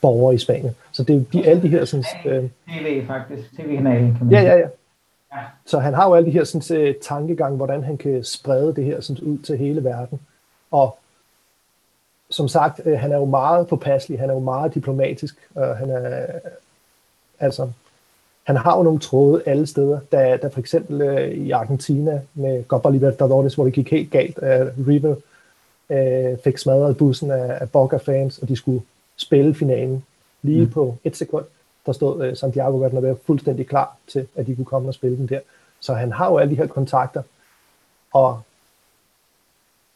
borgere 0.02 0.36
i 0.36 0.38
Spanien. 0.38 0.76
Så 0.92 1.04
det 1.04 1.16
er 1.16 1.22
de, 1.34 1.48
alle 1.48 1.62
de 1.62 1.68
her... 1.68 1.86
Sådan, 1.86 2.06
øh, 2.26 2.50
TV 2.68 3.08
faktisk, 3.08 3.56
tv-kanalen. 3.58 4.18
Ja, 4.32 4.42
ja, 4.42 4.58
ja. 4.58 4.68
Så 5.66 5.80
han 5.80 5.94
har 5.94 6.08
jo 6.08 6.16
alle 6.16 6.26
de 6.26 6.32
her 6.32 6.44
sådan, 6.44 6.88
uh, 6.88 6.96
tankegang, 7.02 7.56
hvordan 7.56 7.84
han 7.84 7.98
kan 7.98 8.24
sprede 8.24 8.76
det 8.76 8.86
her 8.86 9.02
sådan, 9.02 9.24
ud 9.24 9.38
til 9.38 9.58
hele 9.58 9.84
verden. 9.84 10.20
Og 10.72 10.98
som 12.30 12.48
sagt, 12.48 12.82
uh, 12.86 13.00
han 13.00 13.12
er 13.12 13.18
jo 13.18 13.26
meget 13.26 13.68
påpasselig, 13.68 14.20
han 14.20 14.30
er 14.30 14.34
jo 14.34 14.40
meget 14.40 14.74
diplomatisk, 14.74 15.36
og 15.56 15.78
han 15.78 15.90
er, 15.90 16.26
altså, 17.40 17.70
han 18.44 18.58
har 18.58 18.78
jo 18.78 18.84
nogle 18.84 19.00
tråde 19.00 19.42
alle 19.46 19.68
steder. 19.68 20.00
Da, 20.12 20.38
da 20.38 20.48
for 20.48 20.60
eksempel 20.60 21.02
uh, 21.02 21.24
i 21.24 21.52
Argentina 21.52 22.22
med 22.34 22.64
Copa 22.64 22.90
Libertadores, 22.90 23.56
hvor 23.56 23.64
det 23.64 23.74
gik 23.74 23.92
helt 23.92 24.12
galt, 24.12 24.38
uh, 24.38 24.88
River 24.88 25.16
uh, 25.90 26.40
fik 26.44 26.58
smadret 26.58 26.98
bussen 26.98 27.32
af, 27.32 27.58
af 27.62 27.72
Boca-fans, 27.72 28.38
og 28.38 28.50
de 28.50 28.56
skulle 28.56 28.82
spille 29.20 29.56
finalen 29.56 30.04
lige 30.42 30.66
mm. 30.66 30.72
på 30.72 30.98
et 31.04 31.18
sekund 31.18 31.46
der 31.90 31.94
stod 31.94 32.30
uh, 32.30 32.38
Santiago 32.38 32.80
Bernabeu 32.80 33.18
fuldstændig 33.26 33.68
klar 33.68 33.98
til, 34.08 34.28
at 34.36 34.48
de 34.48 34.56
kunne 34.56 34.66
komme 34.66 34.88
og 34.88 34.94
spille 34.94 35.18
den 35.18 35.28
der. 35.28 35.40
Så 35.80 35.94
han 35.94 36.12
har 36.12 36.32
jo 36.32 36.38
alle 36.38 36.52
de 36.52 36.56
her 36.56 36.68
kontakter, 36.68 37.24
og 38.14 38.42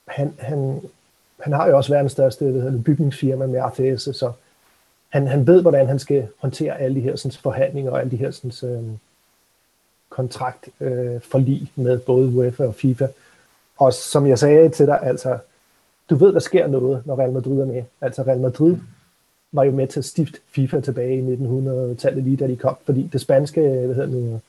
han, 0.08 0.34
han, 0.40 0.82
han 1.40 1.54
har 1.54 1.68
jo 1.68 1.78
også 1.78 1.94
verdens 1.94 2.12
største 2.12 2.46
hvad 2.46 2.62
hedder, 2.62 2.84
bygningsfirma 2.84 3.46
med 3.46 3.60
ATS, 3.60 4.04
så 4.04 4.32
han, 5.10 5.28
han 5.28 5.48
ved, 5.48 5.62
hvordan 5.62 5.88
han 5.88 6.00
skal 6.00 6.28
håndtere 6.38 6.80
alle 6.80 6.96
de 6.96 7.02
her 7.02 7.16
sådan, 7.16 7.32
forhandlinger 7.32 7.92
og 7.92 8.00
alle 8.00 8.12
de 8.12 8.18
her 8.18 8.32
sådan, 8.32 8.70
øh, 8.70 8.84
kontrakt 10.10 10.70
øh, 10.80 11.22
forlig 11.22 11.72
med 11.76 12.00
både 12.00 12.28
UEFA 12.28 12.64
og 12.66 12.76
FIFA. 12.76 13.08
Og 13.78 13.94
som 13.94 14.28
jeg 14.28 14.40
sagde 14.40 14.70
til 14.70 14.86
dig, 14.86 15.00
altså, 15.04 15.38
du 16.10 16.16
ved, 16.16 16.34
der 16.34 16.40
sker 16.40 16.68
noget, 16.68 17.06
når 17.06 17.20
Real 17.20 17.32
Madrid 17.32 17.60
er 17.60 17.66
med. 17.66 17.84
Altså 18.02 18.24
Real 18.24 18.40
Madrid 18.40 18.78
var 19.54 19.64
jo 19.64 19.72
med 19.72 19.88
til 19.88 20.00
at 20.00 20.06
stifte 20.06 20.40
FIFA 20.56 20.80
tilbage 20.80 21.18
i 21.18 21.36
1900-tallet, 21.36 22.24
lige 22.24 22.38
da 22.38 22.48
de 22.48 22.56
kom, 22.56 22.76
fordi 22.86 23.10
det 23.14 23.22
spanske, 23.22 23.62
hvad 23.62 23.96
hedder 23.96 24.08
nu, 24.08 24.40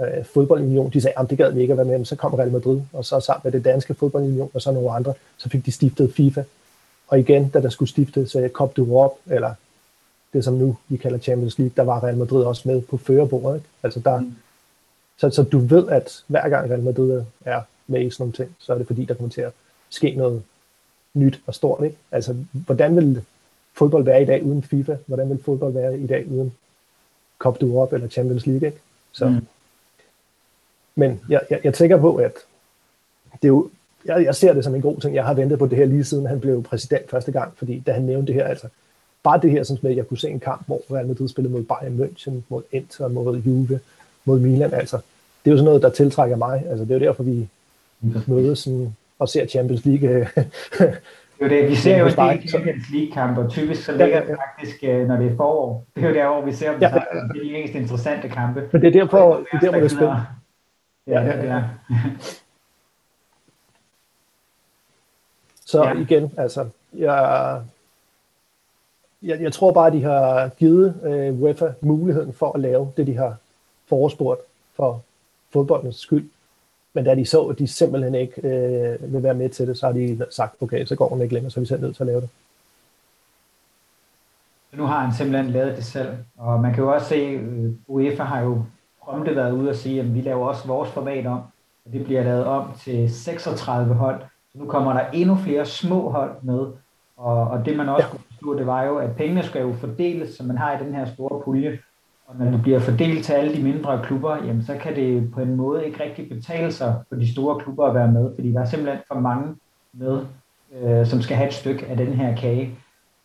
øh, 0.00 0.24
fodboldunion, 0.24 0.90
de 0.90 1.00
sagde, 1.00 1.18
at 1.18 1.30
det 1.30 1.38
gad 1.38 1.52
vi 1.52 1.60
ikke 1.60 1.72
at 1.72 1.76
være 1.76 1.86
med, 1.86 1.98
men 1.98 2.04
så 2.04 2.16
kom 2.16 2.34
Real 2.34 2.52
Madrid, 2.52 2.80
og 2.92 3.04
så 3.04 3.20
sammen 3.20 3.40
med 3.44 3.52
det 3.52 3.64
danske 3.64 3.94
fodboldunion, 3.94 4.50
og 4.54 4.62
så 4.62 4.72
nogle 4.72 4.90
andre, 4.90 5.14
så 5.36 5.48
fik 5.48 5.66
de 5.66 5.72
stiftet 5.72 6.14
FIFA. 6.14 6.42
Og 7.08 7.18
igen, 7.18 7.48
da 7.48 7.60
der 7.60 7.68
skulle 7.68 7.88
stiftes 7.88 8.36
uh, 8.36 8.48
Cup 8.48 8.76
du 8.76 8.84
Europe, 8.84 9.14
eller 9.26 9.54
det 10.32 10.44
som 10.44 10.54
nu 10.54 10.76
vi 10.88 10.96
kalder 10.96 11.18
Champions 11.18 11.58
League, 11.58 11.72
der 11.76 11.82
var 11.82 12.04
Real 12.04 12.16
Madrid 12.16 12.44
også 12.44 12.68
med 12.68 12.82
på 12.82 12.96
førerbordet. 12.96 13.56
Ikke? 13.56 13.68
Altså 13.82 14.00
der, 14.00 14.20
mm. 14.20 14.34
så, 15.18 15.30
så 15.30 15.42
du 15.42 15.58
ved, 15.58 15.88
at 15.88 16.24
hver 16.26 16.48
gang 16.48 16.70
Real 16.70 16.82
Madrid 16.82 17.22
er 17.44 17.60
med 17.86 18.06
i 18.06 18.10
sådan 18.10 18.22
nogle 18.22 18.32
ting, 18.32 18.56
så 18.58 18.74
er 18.74 18.78
det 18.78 18.86
fordi, 18.86 19.04
der 19.04 19.14
kommer 19.14 19.30
til 19.30 19.40
at 19.40 19.52
ske 19.90 20.14
noget 20.16 20.42
nyt 21.14 21.40
og 21.46 21.54
stort. 21.54 21.84
Ikke? 21.84 21.96
Altså, 22.12 22.36
hvordan 22.52 22.96
vil 22.96 23.22
fodbold 23.78 24.04
være 24.04 24.22
i 24.22 24.24
dag 24.24 24.44
uden 24.44 24.62
FIFA? 24.62 24.96
Hvordan 25.06 25.30
vil 25.30 25.42
fodbold 25.44 25.72
være 25.72 25.98
i 25.98 26.06
dag 26.06 26.30
uden 26.30 26.52
Cup 27.38 27.62
Europe 27.62 27.94
eller 27.94 28.08
Champions 28.08 28.46
League? 28.46 28.68
Ikke? 28.68 28.78
Så, 29.12 29.28
mm. 29.28 29.46
Men 30.94 31.20
jeg, 31.28 31.40
jeg, 31.50 31.60
jeg 31.64 31.74
tænker 31.74 31.96
på, 31.96 32.16
at 32.16 32.32
det 33.32 33.44
er 33.44 33.48
jo, 33.48 33.70
jeg, 34.04 34.24
jeg 34.24 34.34
ser 34.34 34.52
det 34.52 34.64
som 34.64 34.74
en 34.74 34.82
god 34.82 35.00
ting. 35.00 35.14
Jeg 35.14 35.24
har 35.24 35.34
ventet 35.34 35.58
på 35.58 35.66
det 35.66 35.78
her 35.78 35.84
lige 35.84 36.04
siden 36.04 36.26
han 36.26 36.40
blev 36.40 36.62
præsident 36.62 37.10
første 37.10 37.32
gang, 37.32 37.52
fordi 37.56 37.82
da 37.86 37.92
han 37.92 38.02
nævnte 38.02 38.26
det 38.26 38.34
her, 38.34 38.48
altså 38.48 38.68
bare 39.22 39.40
det 39.42 39.50
her, 39.50 39.62
sådan 39.62 39.78
med, 39.82 39.90
at 39.90 39.96
jeg 39.96 40.06
kunne 40.06 40.18
se 40.18 40.30
en 40.30 40.40
kamp, 40.40 40.66
hvor 40.66 40.80
Real 40.90 41.06
Madrid 41.06 41.28
spillede 41.28 41.52
mod 41.52 41.64
Bayern 41.64 42.00
München, 42.00 42.32
mod 42.48 42.62
Inter, 42.72 43.08
mod 43.08 43.36
Juve, 43.36 43.80
mod 44.24 44.38
Milan, 44.38 44.74
altså, 44.74 44.96
det 45.44 45.50
er 45.50 45.50
jo 45.50 45.56
sådan 45.56 45.64
noget, 45.64 45.82
der 45.82 45.90
tiltrækker 45.90 46.36
mig. 46.36 46.64
Altså, 46.68 46.84
det 46.84 46.90
er 46.90 46.98
jo 46.98 47.06
derfor, 47.06 47.22
vi 47.22 47.48
mødes 48.26 48.58
sådan, 48.58 48.96
og 49.18 49.28
ser 49.28 49.46
Champions 49.46 49.84
League. 49.84 50.28
det 51.38 51.52
er 51.52 51.56
jo 51.56 51.62
det, 51.62 51.70
vi 51.70 51.74
ser 51.74 51.98
jo 51.98 52.06
ikke 52.06 52.48
Champions 52.48 52.90
League-kampe, 52.90 53.40
og 53.40 53.50
typisk 53.50 53.84
så 53.84 53.92
ligger 53.92 54.20
det 54.26 54.36
faktisk, 54.46 54.76
øh, 54.82 55.08
når 55.08 55.16
det 55.16 55.32
er 55.32 55.36
forår. 55.36 55.84
Det 55.94 56.04
er 56.04 56.08
jo 56.08 56.14
der, 56.14 56.28
hvor 56.28 56.44
vi 56.44 56.52
ser 56.52 56.72
dem, 56.72 56.80
ja, 56.80 56.88
ja. 56.88 56.94
det 56.94 57.40
er 57.40 57.44
de 57.44 57.52
mest 57.52 57.74
interessante 57.74 58.28
kampe. 58.28 58.68
Men 58.72 58.82
det 58.82 58.88
er 58.88 59.00
derfor, 59.00 59.36
det 59.36 59.46
er 59.52 59.58
der, 59.58 59.70
hvor 59.70 59.78
det 59.78 59.84
er 59.84 59.88
spændende. 59.88 60.26
Ja, 61.06 61.22
ja, 61.22 61.54
ja. 61.54 61.62
Så 65.64 65.84
ja. 65.84 65.92
igen, 65.92 66.32
altså, 66.36 66.68
jeg, 66.92 67.62
jeg, 69.22 69.40
jeg 69.40 69.52
tror 69.52 69.72
bare, 69.72 69.86
at 69.86 69.92
de 69.92 70.02
har 70.02 70.48
givet 70.48 70.94
øh, 71.04 71.42
UEFA 71.42 71.72
muligheden 71.80 72.32
for 72.32 72.52
at 72.52 72.60
lave 72.60 72.92
det, 72.96 73.06
de 73.06 73.16
har 73.16 73.36
forespurgt 73.88 74.40
for 74.76 75.02
fodboldens 75.52 75.96
skyld. 75.96 76.30
Men 76.94 77.04
da 77.04 77.14
de 77.14 77.26
så, 77.26 77.42
at 77.42 77.58
de 77.58 77.66
simpelthen 77.66 78.14
ikke 78.14 78.34
øh, 78.42 79.12
vil 79.12 79.22
være 79.22 79.34
med 79.34 79.48
til 79.48 79.66
det, 79.66 79.78
så 79.78 79.86
har 79.86 79.92
de 79.92 80.26
sagt, 80.30 80.62
okay, 80.62 80.84
så 80.84 80.96
går 80.96 81.08
den 81.08 81.22
ikke 81.22 81.34
længere, 81.34 81.50
så 81.50 81.60
er 81.60 81.62
vi 81.62 81.66
selv 81.66 81.80
nødt 81.80 81.96
til 81.96 82.02
at 82.02 82.06
lave 82.06 82.20
det. 82.20 82.28
Nu 84.72 84.84
har 84.84 85.00
han 85.00 85.14
simpelthen 85.14 85.50
lavet 85.50 85.76
det 85.76 85.84
selv, 85.84 86.08
og 86.36 86.60
man 86.60 86.74
kan 86.74 86.84
jo 86.84 86.92
også 86.94 87.08
se, 87.08 87.14
øh, 87.14 87.72
UEFA 87.86 88.22
har 88.22 88.40
jo 88.40 88.62
prompte 89.02 89.36
været 89.36 89.52
ude 89.52 89.70
og 89.70 89.76
sige, 89.76 90.00
at 90.00 90.14
vi 90.14 90.20
laver 90.20 90.46
også 90.48 90.66
vores 90.66 90.90
format 90.90 91.26
om, 91.26 91.40
og 91.86 91.92
det 91.92 92.04
bliver 92.04 92.22
lavet 92.22 92.44
om 92.44 92.72
til 92.84 93.14
36 93.14 93.94
hold. 93.94 94.20
Så 94.52 94.58
nu 94.58 94.66
kommer 94.66 94.92
der 94.92 95.10
endnu 95.10 95.36
flere 95.36 95.66
små 95.66 96.10
hold 96.10 96.32
med, 96.42 96.66
og, 97.16 97.48
og 97.48 97.64
det 97.64 97.76
man 97.76 97.88
også 97.88 98.04
ja. 98.04 98.10
kunne 98.10 98.22
forstå, 98.26 98.58
det 98.58 98.66
var 98.66 98.82
jo, 98.82 98.96
at 98.96 99.16
pengene 99.16 99.42
skal 99.42 99.60
jo 99.60 99.72
fordeles, 99.72 100.34
som 100.34 100.46
man 100.46 100.58
har 100.58 100.78
i 100.78 100.84
den 100.84 100.94
her 100.94 101.04
store 101.14 101.42
pulje. 101.44 101.78
Og 102.28 102.36
når 102.38 102.50
du 102.50 102.58
bliver 102.58 102.78
fordelt 102.78 103.24
til 103.24 103.32
alle 103.32 103.54
de 103.56 103.62
mindre 103.62 104.02
klubber, 104.04 104.36
jamen 104.36 104.64
så 104.64 104.76
kan 104.82 104.96
det 104.96 105.30
på 105.32 105.40
en 105.40 105.56
måde 105.56 105.86
ikke 105.86 106.02
rigtig 106.04 106.28
betale 106.28 106.72
sig 106.72 106.94
for 107.08 107.16
de 107.16 107.32
store 107.32 107.60
klubber 107.60 107.86
at 107.86 107.94
være 107.94 108.12
med, 108.12 108.34
fordi 108.34 108.52
der 108.52 108.60
er 108.60 108.64
simpelthen 108.64 109.02
for 109.08 109.20
mange 109.20 109.54
med, 109.92 110.20
øh, 110.82 111.06
som 111.06 111.22
skal 111.22 111.36
have 111.36 111.48
et 111.48 111.54
stykke 111.54 111.86
af 111.86 111.96
den 111.96 112.12
her 112.12 112.36
kage. 112.36 112.70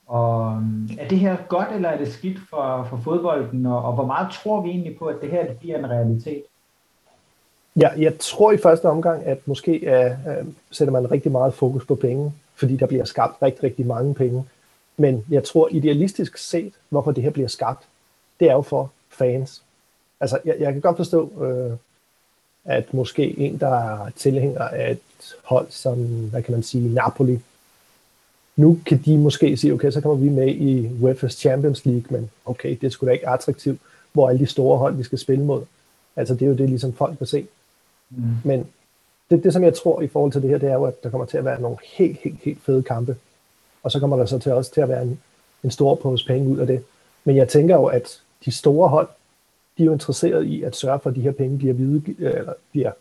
Og 0.07 0.53
øh, 0.53 0.97
er 0.99 1.07
det 1.07 1.19
her 1.19 1.37
godt, 1.47 1.67
eller 1.75 1.89
er 1.89 1.97
det 1.97 2.13
skidt 2.13 2.37
for, 2.49 2.87
for 2.89 2.97
fodbolden, 2.97 3.65
og, 3.65 3.83
og 3.83 3.93
hvor 3.93 4.05
meget 4.05 4.27
tror 4.31 4.61
vi 4.61 4.69
egentlig 4.69 4.97
på, 4.97 5.05
at 5.05 5.15
det 5.21 5.29
her 5.29 5.47
det 5.47 5.57
bliver 5.57 5.77
en 5.77 5.89
realitet? 5.89 6.43
Ja, 7.75 7.89
jeg 7.97 8.13
tror 8.19 8.51
i 8.51 8.57
første 8.57 8.89
omgang, 8.89 9.25
at 9.25 9.47
måske 9.47 9.71
uh, 9.87 10.31
uh, 10.31 10.47
sætter 10.71 10.91
man 10.91 11.11
rigtig 11.11 11.31
meget 11.31 11.53
fokus 11.53 11.85
på 11.85 11.95
penge, 11.95 12.33
fordi 12.55 12.77
der 12.77 12.85
bliver 12.85 13.05
skabt 13.05 13.41
rigtig, 13.41 13.63
rigtig 13.63 13.85
mange 13.85 14.13
penge. 14.13 14.45
Men 14.97 15.25
jeg 15.29 15.43
tror 15.43 15.67
idealistisk 15.71 16.37
set, 16.37 16.73
hvorfor 16.89 17.11
det 17.11 17.23
her 17.23 17.29
bliver 17.29 17.47
skabt, 17.47 17.87
det 18.39 18.49
er 18.49 18.53
jo 18.53 18.61
for 18.61 18.91
fans. 19.09 19.61
Altså, 20.19 20.39
jeg, 20.45 20.55
jeg 20.59 20.73
kan 20.73 20.81
godt 20.81 20.97
forstå, 20.97 21.31
uh, 21.35 21.77
at 22.65 22.93
måske 22.93 23.39
en, 23.39 23.59
der 23.59 23.67
er 23.67 24.09
tilhænger 24.09 24.61
af 24.61 24.91
et 24.91 24.99
hold 25.43 25.67
som, 25.69 26.29
hvad 26.29 26.43
kan 26.43 26.53
man 26.53 26.63
sige, 26.63 26.93
Napoli, 26.93 27.39
nu 28.55 28.79
kan 28.85 29.01
de 29.05 29.17
måske 29.17 29.57
sige, 29.57 29.73
okay, 29.73 29.91
så 29.91 30.01
kommer 30.01 30.17
vi 30.17 30.29
med 30.29 30.47
i 30.47 30.87
UEFA's 30.87 31.27
Champions 31.27 31.85
League, 31.85 32.05
men 32.09 32.29
okay, 32.45 32.77
det 32.81 32.83
er 32.83 32.89
sgu 32.89 33.05
da 33.05 33.11
ikke 33.11 33.29
attraktivt, 33.29 33.79
hvor 34.13 34.29
alle 34.29 34.39
de 34.39 34.45
store 34.45 34.77
hold, 34.77 34.95
vi 34.95 35.03
skal 35.03 35.19
spille 35.19 35.45
mod. 35.45 35.63
Altså, 36.15 36.33
det 36.33 36.41
er 36.41 36.47
jo 36.49 36.55
det, 36.55 36.69
ligesom 36.69 36.93
folk 36.93 37.19
vil 37.19 37.27
se. 37.27 37.47
Mm. 38.09 38.23
Men 38.43 38.67
det, 39.29 39.43
det, 39.43 39.53
som 39.53 39.63
jeg 39.63 39.73
tror 39.73 40.01
i 40.01 40.07
forhold 40.07 40.31
til 40.31 40.41
det 40.41 40.49
her, 40.49 40.57
det 40.57 40.69
er 40.69 40.73
jo, 40.73 40.83
at 40.83 41.03
der 41.03 41.09
kommer 41.09 41.25
til 41.25 41.37
at 41.37 41.45
være 41.45 41.61
nogle 41.61 41.77
helt, 41.83 42.17
helt, 42.23 42.39
helt 42.43 42.63
fede 42.63 42.83
kampe. 42.83 43.15
Og 43.83 43.91
så 43.91 43.99
kommer 43.99 44.17
der 44.17 44.25
så 44.25 44.39
til 44.39 44.51
også 44.51 44.73
til 44.73 44.81
at 44.81 44.89
være 44.89 45.01
en, 45.01 45.19
en 45.63 45.71
stor 45.71 45.95
pose 45.95 46.25
penge 46.25 46.49
ud 46.49 46.57
af 46.57 46.67
det. 46.67 46.83
Men 47.23 47.35
jeg 47.35 47.49
tænker 47.49 47.75
jo, 47.75 47.85
at 47.85 48.21
de 48.45 48.51
store 48.51 48.89
hold, 48.89 49.07
de 49.77 49.83
er 49.83 49.85
jo 49.85 49.93
interesseret 49.93 50.43
i 50.45 50.63
at 50.63 50.75
sørge 50.75 50.99
for, 50.99 51.09
at 51.09 51.15
de 51.15 51.21
her 51.21 51.31
penge 51.31 51.57
bliver, 51.57 51.73
vide, 51.73 52.15
eller 52.19 52.53
bliver 52.71 52.91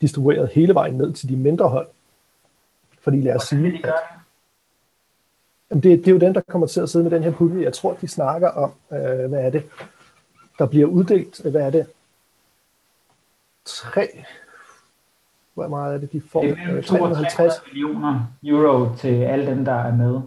distribueret 0.00 0.48
hele 0.52 0.74
vejen 0.74 0.94
ned 0.94 1.12
til 1.12 1.28
de 1.28 1.36
mindre 1.36 1.68
hold. 1.68 1.86
Fordi 3.00 3.20
lad 3.20 3.36
os 3.36 3.42
sige, 3.42 3.86
at 3.86 3.94
Jamen 5.72 5.82
det, 5.82 5.98
det 5.98 6.08
er 6.08 6.12
jo 6.12 6.18
den, 6.18 6.34
der 6.34 6.40
kommer 6.48 6.66
til 6.66 6.80
at 6.80 6.90
sidde 6.90 7.02
med 7.02 7.10
den 7.10 7.22
her 7.22 7.32
pulje. 7.32 7.64
Jeg 7.64 7.72
tror, 7.72 7.94
de 8.00 8.08
snakker 8.08 8.48
om, 8.48 8.72
øh, 8.92 9.28
hvad 9.28 9.44
er 9.44 9.50
det, 9.50 9.70
der 10.58 10.66
bliver 10.66 10.86
uddelt, 10.86 11.42
hvad 11.42 11.62
er 11.62 11.70
det, 11.70 11.86
tre, 13.64 14.24
hvor 15.54 15.68
meget 15.68 15.94
er 15.94 15.98
det, 15.98 16.12
de 16.12 16.20
får? 16.20 16.42
Det 16.42 16.58
er 16.58 16.82
350 16.82 17.52
millioner 17.66 18.26
euro 18.44 18.96
til 18.96 19.22
alle 19.22 19.46
dem, 19.46 19.64
der 19.64 19.72
er 19.72 19.94
med. 19.94 20.20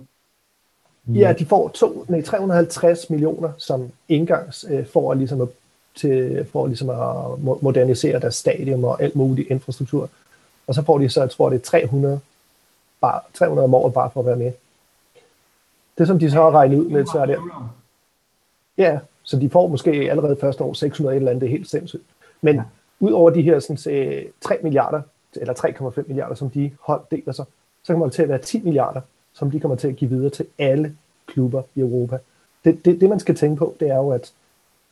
Ja, 1.07 1.33
de 1.39 1.45
får 1.45 1.69
to, 1.69 2.05
nej, 2.07 2.21
350 2.21 3.09
millioner 3.09 3.51
som 3.57 3.91
indgangs 4.09 4.65
øh, 4.69 4.85
for, 4.87 5.11
at, 5.11 5.17
ligesom 5.17 5.41
at, 5.41 5.47
til, 5.95 6.45
for 6.51 6.67
ligesom 6.67 6.89
at 6.89 7.39
modernisere 7.61 8.19
deres 8.19 8.35
stadion 8.35 8.85
og 8.85 9.01
alt 9.01 9.15
muligt 9.15 9.49
infrastruktur. 9.49 10.09
Og 10.67 10.75
så 10.75 10.81
får 10.81 10.97
de 10.97 11.09
så, 11.09 11.21
jeg 11.21 11.29
tror 11.29 11.49
det 11.49 11.55
er 11.55 11.61
300, 11.61 12.19
bare, 13.01 13.21
300 13.33 13.63
om 13.63 13.73
året 13.73 13.93
bare 13.93 14.11
for 14.11 14.19
at 14.19 14.25
være 14.25 14.35
med. 14.35 14.51
Det, 15.97 16.07
som 16.07 16.19
de 16.19 16.31
så 16.31 16.41
har 16.41 16.51
regnet 16.51 16.77
ud 16.77 16.89
med, 16.89 17.05
så 17.05 17.19
er 17.19 17.25
det... 17.25 17.37
Ja, 18.77 18.99
så 19.23 19.39
de 19.39 19.49
får 19.49 19.67
måske 19.67 19.91
allerede 19.91 20.37
første 20.41 20.63
år 20.63 20.73
600 20.73 21.15
et 21.15 21.19
eller 21.19 21.31
andet, 21.31 21.41
det 21.41 21.47
er 21.47 21.51
helt 21.51 21.69
sindssygt. 21.69 22.03
Men 22.41 22.55
ja. 22.55 22.63
ud 22.99 23.11
over 23.11 23.29
de 23.29 23.41
her 23.41 23.59
sådan, 23.59 24.31
3 24.41 24.57
milliarder, 24.63 25.01
eller 25.35 25.53
3,5 25.97 26.07
milliarder, 26.07 26.35
som 26.35 26.49
de 26.49 26.71
hold 26.79 27.01
deler 27.11 27.33
sig, 27.33 27.45
så 27.83 27.93
kommer 27.93 28.05
det 28.05 28.13
til 28.13 28.21
at 28.23 28.29
være 28.29 28.37
10 28.37 28.61
milliarder, 28.61 29.01
som 29.35 29.51
de 29.51 29.59
kommer 29.59 29.75
til 29.75 29.87
at 29.87 29.95
give 29.95 30.09
videre 30.09 30.29
til 30.29 30.45
alle 30.57 30.97
klubber 31.25 31.63
i 31.75 31.79
Europa. 31.79 32.17
Det, 32.65 32.85
det, 32.85 33.01
det 33.01 33.09
man 33.09 33.19
skal 33.19 33.35
tænke 33.35 33.55
på, 33.55 33.75
det 33.79 33.89
er 33.89 33.95
jo, 33.95 34.09
at 34.09 34.33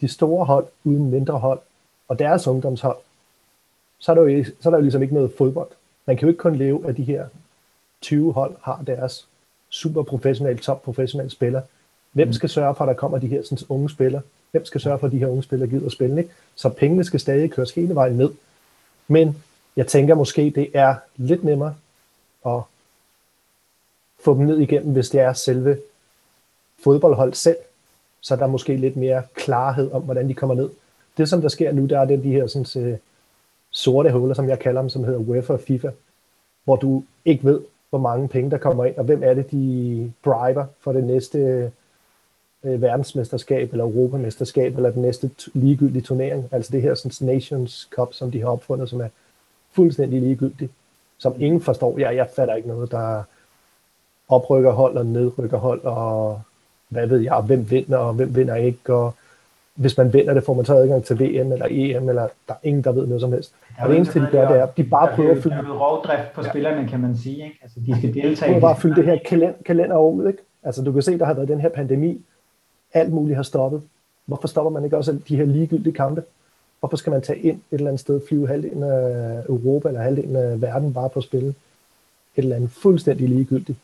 de 0.01 0.07
store 0.07 0.45
hold 0.45 0.67
uden 0.83 1.11
mindre 1.11 1.39
hold, 1.39 1.59
og 2.07 2.19
deres 2.19 2.47
ungdomshold, 2.47 2.97
så 3.99 4.11
er 4.11 4.15
der 4.15 4.21
jo, 4.21 4.43
så 4.43 4.69
er 4.69 4.71
der 4.71 4.77
jo 4.77 4.81
ligesom 4.81 5.01
ikke 5.01 5.13
noget 5.13 5.31
fodbold. 5.37 5.69
Man 6.05 6.17
kan 6.17 6.25
jo 6.25 6.29
ikke 6.29 6.41
kun 6.41 6.55
leve 6.55 6.87
af 6.87 6.95
de 6.95 7.03
her 7.03 7.25
20 8.01 8.33
hold 8.33 8.55
har 8.61 8.83
deres 8.87 9.27
super 9.69 10.03
professionel, 10.03 10.57
top 10.57 10.83
professionel 10.83 11.31
spiller. 11.31 11.61
Hvem 12.11 12.27
mm. 12.27 12.33
skal 12.33 12.49
sørge 12.49 12.75
for, 12.75 12.83
at 12.83 12.87
der 12.87 12.93
kommer 12.93 13.17
de 13.17 13.27
her 13.27 13.43
sådan, 13.43 13.65
unge 13.69 13.89
spillere? 13.89 14.21
Hvem 14.51 14.65
skal 14.65 14.81
sørge 14.81 14.99
for, 14.99 15.07
at 15.07 15.13
de 15.13 15.17
her 15.17 15.27
unge 15.27 15.43
spillere 15.43 15.69
gider 15.69 15.85
at 15.85 15.91
spille? 15.91 16.17
Ikke? 16.17 16.33
Så 16.55 16.69
pengene 16.69 17.03
skal 17.03 17.19
stadig 17.19 17.51
køres 17.51 17.71
hele 17.71 17.95
vejen 17.95 18.15
ned. 18.15 18.31
Men 19.07 19.43
jeg 19.75 19.87
tænker 19.87 20.15
måske, 20.15 20.53
det 20.55 20.69
er 20.73 20.95
lidt 21.15 21.43
nemmere 21.43 21.75
at 22.45 22.61
få 24.23 24.33
dem 24.33 24.45
ned 24.45 24.57
igennem, 24.57 24.93
hvis 24.93 25.09
det 25.09 25.21
er 25.21 25.33
selve 25.33 25.77
fodboldhold 26.83 27.33
selv. 27.33 27.57
Så 28.21 28.35
der 28.35 28.43
er 28.43 28.47
måske 28.47 28.75
lidt 28.75 28.95
mere 28.95 29.23
klarhed 29.35 29.91
om, 29.91 30.01
hvordan 30.01 30.29
de 30.29 30.33
kommer 30.33 30.55
ned. 30.55 30.69
Det, 31.17 31.29
som 31.29 31.41
der 31.41 31.49
sker 31.49 31.71
nu, 31.71 31.85
der 31.85 31.99
er 31.99 32.05
det 32.05 32.23
de 32.23 32.31
her 32.31 32.47
sådan, 32.47 32.65
så, 32.65 32.97
sorte 33.73 34.11
huller, 34.11 34.33
som 34.35 34.49
jeg 34.49 34.59
kalder 34.59 34.81
dem, 34.81 34.89
som 34.89 35.03
hedder 35.03 35.19
UEFA 35.19 35.53
og 35.53 35.59
FIFA, 35.59 35.89
hvor 36.63 36.75
du 36.75 37.03
ikke 37.25 37.43
ved, 37.43 37.61
hvor 37.89 37.99
mange 37.99 38.27
penge, 38.27 38.51
der 38.51 38.57
kommer 38.57 38.85
ind, 38.85 38.97
og 38.97 39.03
hvem 39.03 39.23
er 39.23 39.33
det, 39.33 39.51
de 39.51 40.13
driver 40.25 40.65
for 40.79 40.91
det 40.91 41.03
næste 41.03 41.71
øh, 42.63 42.81
verdensmesterskab, 42.81 43.71
eller 43.71 43.85
europamesterskab, 43.85 44.75
eller 44.75 44.89
den 44.89 45.01
næste 45.01 45.31
ligegyldige 45.53 46.01
turnering. 46.01 46.49
Altså 46.51 46.71
det 46.71 46.81
her 46.81 46.95
sådan, 46.95 47.27
Nations 47.27 47.89
Cup, 47.95 48.13
som 48.13 48.31
de 48.31 48.41
har 48.41 48.47
opfundet, 48.47 48.89
som 48.89 49.01
er 49.01 49.09
fuldstændig 49.71 50.21
ligegyldigt, 50.21 50.71
som 51.17 51.41
ingen 51.41 51.61
forstår. 51.61 51.99
Jeg, 51.99 52.15
jeg 52.15 52.29
fatter 52.35 52.55
ikke 52.55 52.67
noget, 52.67 52.91
der 52.91 53.23
oprykker 54.29 54.71
hold 54.71 54.97
og 54.97 55.05
nedrykker 55.05 55.57
hold, 55.57 55.83
og 55.83 56.41
hvad 56.89 57.07
ved 57.07 57.19
jeg, 57.19 57.41
hvem 57.41 57.71
vinder, 57.71 57.97
og 57.97 58.13
hvem 58.13 58.35
vinder 58.35 58.55
ikke, 58.55 58.93
og 58.93 59.13
hvis 59.75 59.97
man 59.97 60.13
vinder 60.13 60.33
det, 60.33 60.43
får 60.43 60.53
man 60.53 60.65
så 60.65 60.75
adgang 60.75 61.03
til 61.03 61.19
VM 61.19 61.51
eller 61.51 61.67
EM, 61.69 62.09
eller 62.09 62.27
der 62.47 62.53
er 62.53 62.57
ingen, 62.63 62.83
der 62.83 62.91
ved 62.91 63.05
noget 63.07 63.21
som 63.21 63.31
helst. 63.33 63.53
Og 63.79 63.89
det 63.89 63.95
eneste, 63.95 64.19
de 64.19 64.27
gør, 64.31 64.47
det 64.47 64.57
er, 64.59 64.63
at 64.63 64.77
de 64.77 64.83
bare 64.83 65.15
prøver 65.15 65.31
at 65.31 65.43
fylde... 65.43 65.55
Der 65.55 65.61
er 65.61 65.89
rovdrift 65.89 66.33
på 66.35 66.43
spillerne, 66.43 66.87
kan 66.87 66.99
man 66.99 67.17
sige. 67.17 67.43
Ikke? 67.43 67.59
Altså, 67.61 67.79
de 67.87 67.97
skal 67.97 68.13
deltage. 68.13 68.55
De 68.55 68.61
bare 68.61 68.75
fylde 68.75 68.95
det 68.95 69.05
her 69.05 69.17
kalender, 69.25 69.53
kalenderår 69.65 70.11
ud. 70.11 70.27
Ikke? 70.27 70.39
Altså, 70.63 70.81
du 70.81 70.91
kan 70.91 71.01
se, 71.01 71.19
der 71.19 71.25
har 71.25 71.33
været 71.33 71.47
den 71.47 71.59
her 71.59 71.69
pandemi. 71.69 72.21
Alt 72.93 73.13
muligt 73.13 73.35
har 73.35 73.43
stoppet. 73.43 73.81
Hvorfor 74.25 74.47
stopper 74.47 74.71
man 74.71 74.83
ikke 74.83 74.97
også 74.97 75.19
de 75.27 75.35
her 75.35 75.45
ligegyldige 75.45 75.93
kampe? 75.93 76.23
Hvorfor 76.79 76.97
skal 76.97 77.11
man 77.11 77.21
tage 77.21 77.39
ind 77.39 77.55
et 77.55 77.61
eller 77.71 77.87
andet 77.87 77.99
sted, 77.99 78.21
flyve 78.27 78.47
halvdelen 78.47 78.83
af 78.83 79.43
Europa 79.49 79.87
eller 79.87 80.01
halvdelen 80.01 80.35
af 80.35 80.61
verden 80.61 80.93
bare 80.93 81.09
på 81.09 81.19
at 81.19 81.23
spille 81.23 81.47
et 81.47 81.55
eller 82.35 82.55
andet 82.55 82.71
fuldstændig 82.71 83.29
ligegyldigt? 83.29 83.77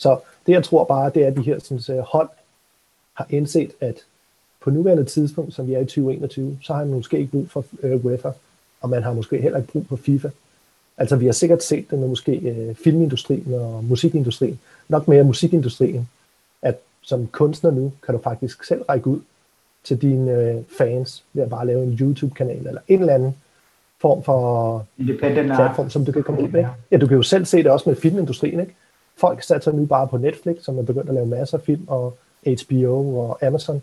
Så 0.00 0.18
det, 0.46 0.52
jeg 0.52 0.64
tror 0.64 0.84
bare, 0.84 1.10
det 1.14 1.22
er, 1.22 1.26
at 1.26 1.36
de 1.36 1.42
her 1.42 1.58
sådan, 1.58 2.02
hold 2.02 2.28
har 3.14 3.26
indset, 3.30 3.70
at 3.80 3.94
på 4.60 4.70
nuværende 4.70 5.04
tidspunkt, 5.04 5.54
som 5.54 5.66
vi 5.66 5.74
er 5.74 5.78
i 5.78 5.84
2021, 5.84 6.58
så 6.62 6.72
har 6.74 6.84
man 6.84 6.94
måske 6.94 7.18
ikke 7.18 7.30
brug 7.30 7.50
for 7.50 7.64
øh, 7.82 8.04
UEFA, 8.04 8.30
og 8.80 8.90
man 8.90 9.02
har 9.02 9.12
måske 9.12 9.40
heller 9.40 9.58
ikke 9.58 9.72
brug 9.72 9.86
for 9.88 9.96
FIFA. 9.96 10.28
Altså 10.98 11.16
vi 11.16 11.26
har 11.26 11.32
sikkert 11.32 11.62
set 11.62 11.90
det 11.90 11.98
med 11.98 12.08
måske 12.08 12.32
øh, 12.32 12.74
filmindustrien 12.74 13.54
og 13.54 13.84
musikindustrien, 13.84 14.60
nok 14.88 15.08
mere 15.08 15.24
musikindustrien, 15.24 16.08
at 16.62 16.78
som 17.02 17.26
kunstner 17.26 17.70
nu, 17.70 17.92
kan 18.06 18.14
du 18.14 18.20
faktisk 18.22 18.64
selv 18.64 18.82
række 18.82 19.06
ud 19.06 19.20
til 19.84 20.02
dine 20.02 20.32
øh, 20.32 20.56
fans 20.78 21.24
ved 21.32 21.42
at 21.42 21.50
bare 21.50 21.66
lave 21.66 21.82
en 21.82 21.98
YouTube-kanal 22.00 22.66
eller 22.66 22.80
en 22.88 23.00
eller 23.00 23.14
anden 23.14 23.36
form 24.00 24.22
for 24.22 24.86
platform, 25.56 25.90
som 25.90 26.04
du 26.04 26.12
kan 26.12 26.22
komme 26.22 26.42
ud 26.42 26.48
med. 26.48 26.60
Ja, 26.90 26.96
du 26.96 27.06
kan 27.06 27.16
jo 27.16 27.22
selv 27.22 27.44
se 27.44 27.56
det 27.56 27.66
også 27.70 27.88
med 27.88 27.96
filmindustrien, 27.96 28.60
ikke? 28.60 28.74
Folk 29.20 29.42
satser 29.42 29.72
nu 29.72 29.86
bare 29.86 30.08
på 30.08 30.16
Netflix, 30.16 30.56
som 30.62 30.78
er 30.78 30.82
begyndt 30.82 31.08
at 31.08 31.14
lave 31.14 31.26
masser 31.26 31.58
af 31.58 31.64
film, 31.64 31.84
og 31.88 32.16
HBO 32.46 33.18
og 33.18 33.46
Amazon. 33.46 33.82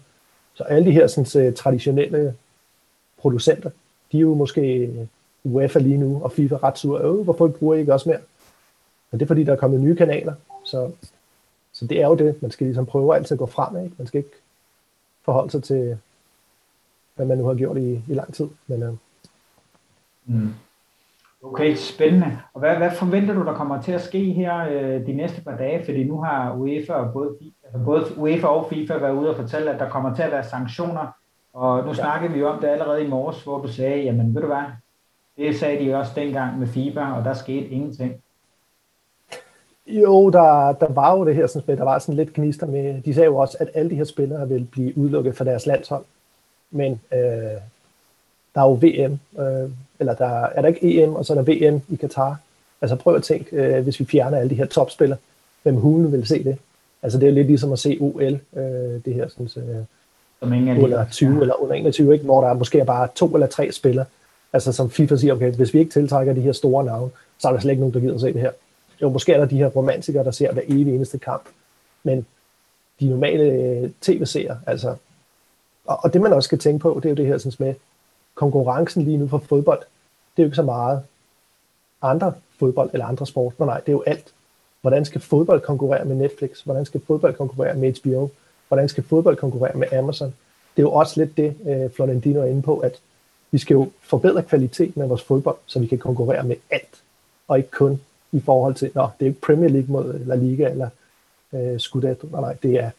Så 0.53 0.63
alle 0.63 0.85
de 0.85 0.91
her 0.91 1.07
sådan, 1.07 1.47
øh, 1.47 1.53
traditionelle 1.53 2.35
producenter, 3.17 3.69
de 4.11 4.17
er 4.17 4.21
jo 4.21 4.33
måske 4.33 4.91
UEFA 5.43 5.79
lige 5.79 5.97
nu, 5.97 6.23
og 6.23 6.31
FIFA 6.31 6.55
ret 6.63 6.77
sur. 6.77 6.99
Øh, 6.99 7.23
hvorfor 7.23 7.47
bruger 7.47 7.75
I 7.75 7.79
ikke 7.79 7.93
også 7.93 8.09
mere? 8.09 8.19
Men 9.11 9.19
det 9.19 9.25
er 9.25 9.27
fordi, 9.27 9.43
der 9.43 9.51
er 9.51 9.57
kommet 9.57 9.81
nye 9.81 9.95
kanaler. 9.95 10.33
Så, 10.65 10.91
så 11.73 11.87
det 11.87 12.01
er 12.01 12.07
jo 12.07 12.15
det. 12.15 12.41
Man 12.41 12.51
skal 12.51 12.67
ligesom 12.67 12.85
prøve 12.85 13.15
altid 13.15 13.35
at 13.35 13.39
gå 13.39 13.45
frem. 13.45 13.83
Ikke? 13.83 13.95
Man 13.97 14.07
skal 14.07 14.17
ikke 14.17 14.37
forholde 15.21 15.51
sig 15.51 15.63
til, 15.63 15.97
hvad 17.15 17.25
man 17.25 17.37
nu 17.37 17.45
har 17.45 17.53
gjort 17.53 17.77
i, 17.77 18.01
i 18.07 18.13
lang 18.13 18.33
tid. 18.33 18.47
Men, 18.67 18.83
øh, 18.83 18.93
mm. 20.25 20.53
Okay, 21.43 21.75
spændende. 21.75 22.37
Og 22.53 22.59
hvad, 22.59 22.75
hvad 22.75 22.91
forventer 22.91 23.33
du, 23.33 23.45
der 23.45 23.53
kommer 23.53 23.81
til 23.81 23.91
at 23.91 24.01
ske 24.01 24.23
her 24.23 24.67
øh, 24.71 25.05
de 25.05 25.13
næste 25.13 25.41
par 25.41 25.57
dage? 25.57 25.85
Fordi 25.85 26.03
nu 26.03 26.21
har 26.21 26.53
UEFA 26.53 26.93
og 26.93 27.13
både, 27.13 27.29
altså 27.63 27.79
både 27.85 28.05
UEFA 28.17 28.47
og 28.47 28.69
FIFA 28.69 28.97
været 28.97 29.13
ude 29.13 29.29
og 29.29 29.35
fortælle, 29.35 29.71
at 29.71 29.79
der 29.79 29.89
kommer 29.89 30.15
til 30.15 30.23
at 30.23 30.31
være 30.31 30.43
sanktioner. 30.43 31.07
Og 31.53 31.83
nu 31.83 31.87
ja. 31.87 31.93
snakkede 31.93 32.33
vi 32.33 32.39
jo 32.39 32.47
om 32.47 32.59
det 32.61 32.67
allerede 32.67 33.03
i 33.03 33.07
morges, 33.07 33.43
hvor 33.43 33.61
du 33.61 33.67
sagde, 33.67 34.03
jamen 34.03 34.35
ved 34.35 34.41
du 34.41 34.47
hvad, 34.47 34.63
det 35.37 35.55
sagde 35.55 35.85
de 35.85 35.95
også 35.95 36.11
dengang 36.15 36.59
med 36.59 36.67
FIBA, 36.67 37.11
og 37.11 37.25
der 37.25 37.33
skete 37.33 37.67
ingenting. 37.67 38.21
Jo, 39.87 40.29
der, 40.29 40.71
der 40.71 40.93
var 40.93 41.17
jo 41.17 41.25
det 41.25 41.35
her, 41.35 41.47
sådan, 41.47 41.77
der 41.77 41.83
var 41.83 41.99
sådan 41.99 42.15
lidt 42.15 42.33
knister 42.33 42.67
med, 42.67 43.01
de 43.01 43.13
sagde 43.13 43.25
jo 43.25 43.37
også, 43.37 43.57
at 43.59 43.69
alle 43.73 43.89
de 43.89 43.95
her 43.95 44.03
spillere 44.03 44.47
vil 44.47 44.67
blive 44.71 44.97
udelukket 44.97 45.37
fra 45.37 45.45
deres 45.45 45.65
landshold. 45.65 46.05
Men 46.71 47.01
øh, 47.13 47.61
der 48.55 48.61
er 48.61 48.65
jo 48.65 48.73
VM, 48.73 49.19
øh, 49.39 49.69
eller 49.99 50.13
der 50.13 50.41
er 50.45 50.61
der 50.61 50.67
ikke 50.67 51.03
EM, 51.03 51.15
og 51.15 51.25
så 51.25 51.33
er 51.33 51.41
der 51.41 51.71
VM 51.71 51.81
i 51.89 51.95
Katar. 51.95 52.37
Altså 52.81 52.95
prøv 52.95 53.15
at 53.15 53.23
tænke, 53.23 53.55
øh, 53.55 53.83
hvis 53.83 53.99
vi 53.99 54.05
fjerner 54.05 54.37
alle 54.37 54.49
de 54.49 54.55
her 54.55 54.65
topspillere, 54.65 55.19
hvem 55.63 55.75
hulen 55.75 56.11
vil 56.11 56.27
se 56.27 56.43
det? 56.43 56.57
Altså 57.03 57.19
det 57.19 57.27
er 57.27 57.33
lidt 57.33 57.47
ligesom 57.47 57.71
at 57.71 57.79
se 57.79 57.97
OL, 57.99 58.23
øh, 58.23 59.01
det 59.05 59.13
her 59.13 59.27
sådan, 59.27 59.69
øh, 59.69 59.83
som 60.39 60.53
ingen 60.53 60.83
under 60.83 61.05
20 61.11 61.33
ja. 61.33 61.41
eller 61.41 61.61
under 61.61 61.75
21, 61.75 62.13
ikke? 62.13 62.25
hvor 62.25 62.41
der 62.41 62.49
er 62.49 62.53
måske 62.53 62.85
bare 62.85 63.07
to 63.15 63.33
eller 63.33 63.47
tre 63.47 63.71
spillere. 63.71 64.05
Altså 64.53 64.71
som 64.71 64.89
FIFA 64.89 65.15
siger, 65.15 65.33
okay, 65.33 65.51
hvis 65.51 65.73
vi 65.73 65.79
ikke 65.79 65.91
tiltrækker 65.91 66.33
de 66.33 66.41
her 66.41 66.51
store 66.51 66.85
navne, 66.85 67.11
så 67.39 67.47
er 67.47 67.51
der 67.51 67.59
slet 67.59 67.71
ikke 67.71 67.79
nogen, 67.79 67.93
der 67.93 67.99
gider 67.99 68.15
at 68.15 68.21
se 68.21 68.33
det 68.33 68.41
her. 68.41 68.51
Jo, 69.01 69.09
måske 69.09 69.33
er 69.33 69.37
der 69.37 69.45
de 69.45 69.57
her 69.57 69.67
romantikere, 69.67 70.23
der 70.23 70.31
ser 70.31 70.53
hver 70.53 70.61
evig 70.67 70.95
eneste 70.95 71.17
kamp, 71.17 71.43
men 72.03 72.25
de 72.99 73.09
normale 73.09 73.43
øh, 73.43 73.89
tv-seere, 74.01 74.59
altså, 74.67 74.95
og, 75.85 75.99
og 76.03 76.13
det 76.13 76.21
man 76.21 76.33
også 76.33 76.47
skal 76.47 76.59
tænke 76.59 76.79
på, 76.79 76.99
det 77.03 77.05
er 77.05 77.09
jo 77.09 77.15
det 77.15 77.25
her 77.25 77.37
sådan 77.37 77.65
med, 77.65 77.73
konkurrencen 78.37 79.03
lige 79.03 79.17
nu 79.17 79.27
for 79.27 79.37
fodbold, 79.37 79.79
det 79.79 80.43
er 80.43 80.43
jo 80.43 80.47
ikke 80.47 80.55
så 80.55 80.63
meget 80.63 81.01
andre 82.01 82.33
fodbold 82.59 82.89
eller 82.93 83.05
andre 83.05 83.27
sport, 83.27 83.59
nej, 83.59 83.79
det 83.79 83.87
er 83.87 83.91
jo 83.91 84.03
alt. 84.07 84.33
Hvordan 84.81 85.05
skal 85.05 85.21
fodbold 85.21 85.61
konkurrere 85.61 86.05
med 86.05 86.15
Netflix? 86.15 86.61
Hvordan 86.61 86.85
skal 86.85 87.01
fodbold 87.07 87.33
konkurrere 87.33 87.75
med 87.75 87.93
HBO? 88.01 88.29
Hvordan 88.67 88.89
skal 88.89 89.03
fodbold 89.03 89.35
konkurrere 89.35 89.77
med 89.77 89.93
Amazon? 89.93 90.27
Det 90.75 90.81
er 90.81 90.83
jo 90.83 90.91
også 90.91 91.19
lidt 91.19 91.37
det, 91.37 91.55
øh, 91.67 91.91
Florentino 91.91 92.41
er 92.41 92.45
inde 92.45 92.61
på, 92.61 92.77
at 92.77 92.99
vi 93.51 93.57
skal 93.57 93.73
jo 93.73 93.91
forbedre 94.01 94.43
kvaliteten 94.43 95.01
af 95.01 95.09
vores 95.09 95.23
fodbold, 95.23 95.55
så 95.65 95.79
vi 95.79 95.87
kan 95.87 95.97
konkurrere 95.97 96.43
med 96.43 96.55
alt, 96.69 97.01
og 97.47 97.57
ikke 97.57 97.71
kun 97.71 98.01
i 98.31 98.39
forhold 98.39 98.75
til, 98.75 98.91
nå, 98.95 99.07
det 99.19 99.25
er 99.25 99.29
ikke 99.29 99.41
Premier 99.41 99.69
League 99.69 99.91
mod 99.91 100.13
øh, 100.13 100.27
La 100.27 100.35
Liga 100.35 100.69
eller 100.69 100.89
øh, 101.53 101.79
Scudetto, 101.79 102.27
nej, 102.27 102.41
nej, 102.41 102.53
det 102.63 102.79
er 102.79 102.91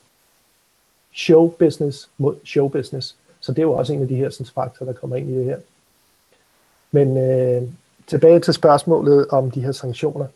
show 1.13 1.49
business 1.49 2.09
mod 2.19 2.37
show 2.45 2.69
business. 2.69 3.17
Så 3.49 3.53
det 3.53 3.59
er 3.59 3.63
jo 3.63 3.73
også 3.73 3.93
en 3.93 4.03
af 4.03 4.09
de 4.09 4.17
her 4.17 4.51
faktorer, 4.55 4.93
der 4.93 5.01
kommer 5.01 5.17
ind 5.17 5.31
i 5.31 5.35
det 5.35 5.45
her. 5.45 5.59
Men 6.93 7.17
øh, 7.17 7.63
tilbage 8.07 8.41
til 8.41 8.55
spørgsmålet 8.55 9.27
om 9.29 9.51
de 9.51 9.61
her 9.61 9.73
sanktioner. 9.73 10.27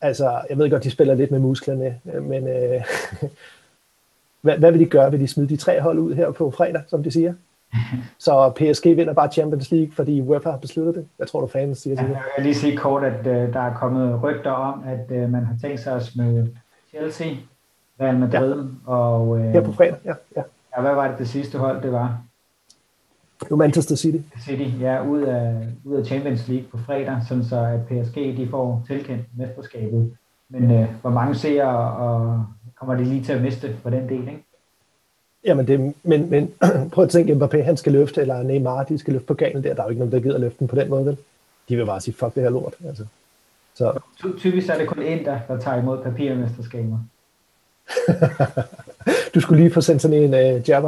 Altså, 0.00 0.40
jeg 0.50 0.58
ved 0.58 0.70
godt, 0.70 0.84
de 0.84 0.90
spiller 0.90 1.14
lidt 1.14 1.30
med 1.30 1.38
musklerne, 1.38 2.00
men 2.04 2.48
øh, 2.48 2.84
hvad, 4.42 4.58
hvad 4.58 4.72
vil 4.72 4.80
de 4.80 4.86
gøre? 4.86 5.10
Vil 5.10 5.20
de 5.20 5.28
smide 5.28 5.48
de 5.48 5.56
tre 5.56 5.80
hold 5.80 5.98
ud 5.98 6.14
her 6.14 6.30
på 6.30 6.50
fredag, 6.50 6.82
som 6.88 7.02
de 7.02 7.10
siger? 7.10 7.34
Så 8.18 8.52
PSG 8.56 8.84
vinder 8.84 9.12
bare 9.12 9.32
Champions 9.32 9.70
League, 9.70 9.92
fordi 9.92 10.20
UEFA 10.20 10.50
har 10.50 10.58
besluttet 10.58 10.94
det. 10.94 11.06
Jeg 11.18 11.28
tror 11.28 11.40
du, 11.40 11.46
fans 11.46 11.78
siger 11.78 11.96
det. 11.96 12.08
Jeg 12.08 12.22
vil 12.36 12.44
lige 12.44 12.54
sige 12.54 12.76
kort, 12.76 13.04
at 13.04 13.20
uh, 13.20 13.52
der 13.52 13.60
er 13.60 13.74
kommet 13.74 14.22
rygter 14.22 14.50
om, 14.50 14.82
at 14.86 15.22
uh, 15.22 15.30
man 15.30 15.44
har 15.44 15.56
tænkt 15.62 15.80
sig 15.80 15.96
at 15.96 16.02
smide 16.02 16.50
Chelsea, 16.88 17.28
Real 18.00 18.18
Madrid 18.18 18.64
ja. 18.86 18.92
og... 18.92 19.28
Uh, 19.28 19.40
her 19.40 19.60
på 19.60 19.72
fredag, 19.72 19.96
ja. 20.04 20.14
ja. 20.36 20.42
Ja, 20.78 20.82
hvad 20.82 20.94
var 20.94 21.08
det 21.08 21.18
det 21.18 21.28
sidste 21.28 21.58
hold, 21.58 21.82
det 21.82 21.92
var? 21.92 22.22
Det 23.40 23.50
var 23.50 23.56
Manchester 23.56 23.96
City. 23.96 24.18
City, 24.44 24.80
ja, 24.80 25.06
ud 25.06 25.22
af, 25.22 25.66
ud 25.84 25.96
af 25.96 26.06
Champions 26.06 26.48
League 26.48 26.68
på 26.70 26.78
fredag, 26.78 27.20
sådan 27.28 27.44
så 27.44 27.56
at 27.56 27.80
PSG 27.86 28.16
de 28.16 28.48
får 28.50 28.84
tilkendt 28.86 29.24
mesterskabet. 29.36 30.16
Men 30.48 30.70
uh, 30.70 30.86
hvor 31.00 31.10
mange 31.10 31.34
ser 31.34 31.64
og 31.64 32.44
kommer 32.74 32.94
de 32.94 33.04
lige 33.04 33.24
til 33.24 33.32
at 33.32 33.42
miste 33.42 33.76
på 33.82 33.90
den 33.90 34.08
del, 34.08 34.20
ikke? 34.20 34.44
Jamen, 35.44 35.66
det, 35.66 35.94
men, 36.02 36.30
men 36.30 36.52
prøv 36.92 37.04
at 37.04 37.10
tænke, 37.10 37.32
Mbappé 37.32 37.62
han 37.62 37.76
skal 37.76 37.92
løfte, 37.92 38.20
eller 38.20 38.42
Neymar, 38.42 38.84
de 38.84 38.98
skal 38.98 39.12
løfte 39.12 39.26
på 39.26 39.34
galen 39.34 39.64
der. 39.64 39.74
Der 39.74 39.82
er 39.82 39.86
jo 39.86 39.90
ikke 39.90 39.98
nogen, 39.98 40.12
der 40.12 40.20
gider 40.20 40.38
løfte 40.38 40.58
den 40.58 40.68
på 40.68 40.76
den 40.76 40.90
måde, 40.90 41.06
vel? 41.06 41.16
De 41.68 41.76
vil 41.76 41.86
bare 41.86 42.00
sige, 42.00 42.14
fuck 42.14 42.34
det 42.34 42.42
her 42.42 42.50
lort. 42.50 42.74
Altså. 42.86 43.04
Så. 43.74 44.00
Typisk 44.38 44.68
er 44.68 44.78
det 44.78 44.88
kun 44.88 45.02
en, 45.02 45.24
der, 45.24 45.38
der 45.48 45.60
tager 45.60 45.82
imod 45.82 46.02
papirmesterskaber. 46.02 46.98
du 49.34 49.40
skulle 49.40 49.62
lige 49.62 49.74
få 49.74 49.80
sendt 49.80 50.02
sådan 50.02 50.22
en 50.22 50.34
øh, 50.34 50.68
jab 50.68 50.82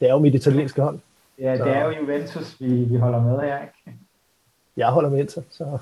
Det 0.00 0.08
er 0.08 0.12
jo 0.12 0.18
mit 0.18 0.34
italienske 0.34 0.82
hold. 0.82 0.98
Ja, 1.38 1.56
så. 1.56 1.64
det 1.64 1.72
er 1.72 1.84
jo 1.84 1.90
Juventus, 1.90 2.56
vi, 2.60 2.66
vi 2.66 2.96
holder 2.96 3.22
med 3.22 3.40
her, 3.40 3.60
ikke? 3.60 3.98
Jeg 4.76 4.88
holder 4.88 5.10
med 5.10 5.18
Inter, 5.18 5.42
så... 5.50 5.78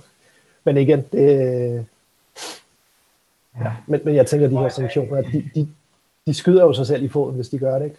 Men 0.65 0.77
igen, 0.77 1.05
det... 1.13 1.87
Ja, 3.61 3.73
men, 3.87 4.01
men 4.05 4.15
jeg 4.15 4.27
tænker, 4.27 4.47
at 4.47 4.53
de 4.53 4.59
her 4.59 4.69
sanktioner, 4.69 5.23
de, 5.23 5.51
de, 5.55 5.69
de 6.27 6.35
skyder 6.35 6.63
jo 6.63 6.73
sig 6.73 6.87
selv 6.87 7.05
i 7.05 7.09
foden, 7.09 7.35
hvis 7.35 7.49
de 7.49 7.59
gør 7.59 7.79
det, 7.79 7.85
ikke? 7.85 7.97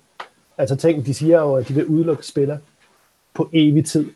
Altså 0.58 0.76
tænk, 0.76 1.06
de 1.06 1.14
siger 1.14 1.40
jo, 1.40 1.56
at 1.56 1.68
de 1.68 1.74
vil 1.74 1.86
udelukke 1.86 2.26
spillere 2.26 2.60
på 3.34 3.50
evig 3.54 3.86
tid. 3.86 4.12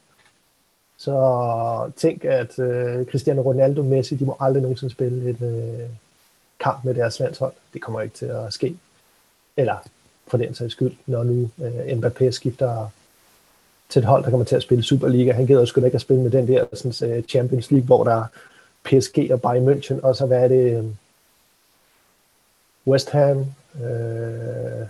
Så 0.97 1.91
tænk, 1.95 2.25
at 2.25 2.59
uh, 2.59 3.05
Cristiano 3.05 3.41
Ronaldo 3.41 3.83
Messi, 3.83 4.15
de 4.15 4.25
må 4.25 4.37
aldrig 4.39 4.61
nogensinde 4.61 4.93
spille 4.93 5.29
et 5.29 5.41
uh, 5.41 5.89
kamp 6.59 6.85
med 6.85 6.93
deres 6.93 7.19
landshold. 7.19 7.53
Det 7.73 7.81
kommer 7.81 8.01
ikke 8.01 8.15
til 8.15 8.25
at 8.25 8.53
ske. 8.53 8.77
Eller 9.57 9.75
for 10.27 10.37
den 10.37 10.55
sags 10.55 10.71
skyld, 10.71 10.93
når 11.05 11.23
nu 11.23 11.49
øh, 11.61 11.97
Mbappé 11.97 12.31
skifter 12.31 12.89
til 13.89 13.99
et 13.99 14.05
hold, 14.05 14.23
der 14.23 14.29
kommer 14.29 14.45
til 14.45 14.55
at 14.55 14.63
spille 14.63 14.83
Superliga. 14.83 15.31
Han 15.31 15.45
gider 15.45 15.65
sgu 15.65 15.81
da 15.81 15.85
ikke 15.85 15.95
at 15.95 16.01
spille 16.01 16.23
med 16.23 16.31
den 16.31 16.47
der 16.47 16.65
sådan, 16.73 17.17
uh, 17.17 17.23
Champions 17.23 17.71
League, 17.71 17.85
hvor 17.85 18.03
der 18.03 18.15
er 18.15 18.25
PSG 18.83 19.31
og 19.31 19.41
Bayern 19.41 19.69
München, 19.69 20.01
og 20.03 20.15
så 20.15 20.25
hvad 20.25 20.43
er 20.43 20.47
det, 20.47 20.77
øh, 20.77 20.85
West 22.87 23.09
Ham, 23.09 23.45
øh, 23.83 24.87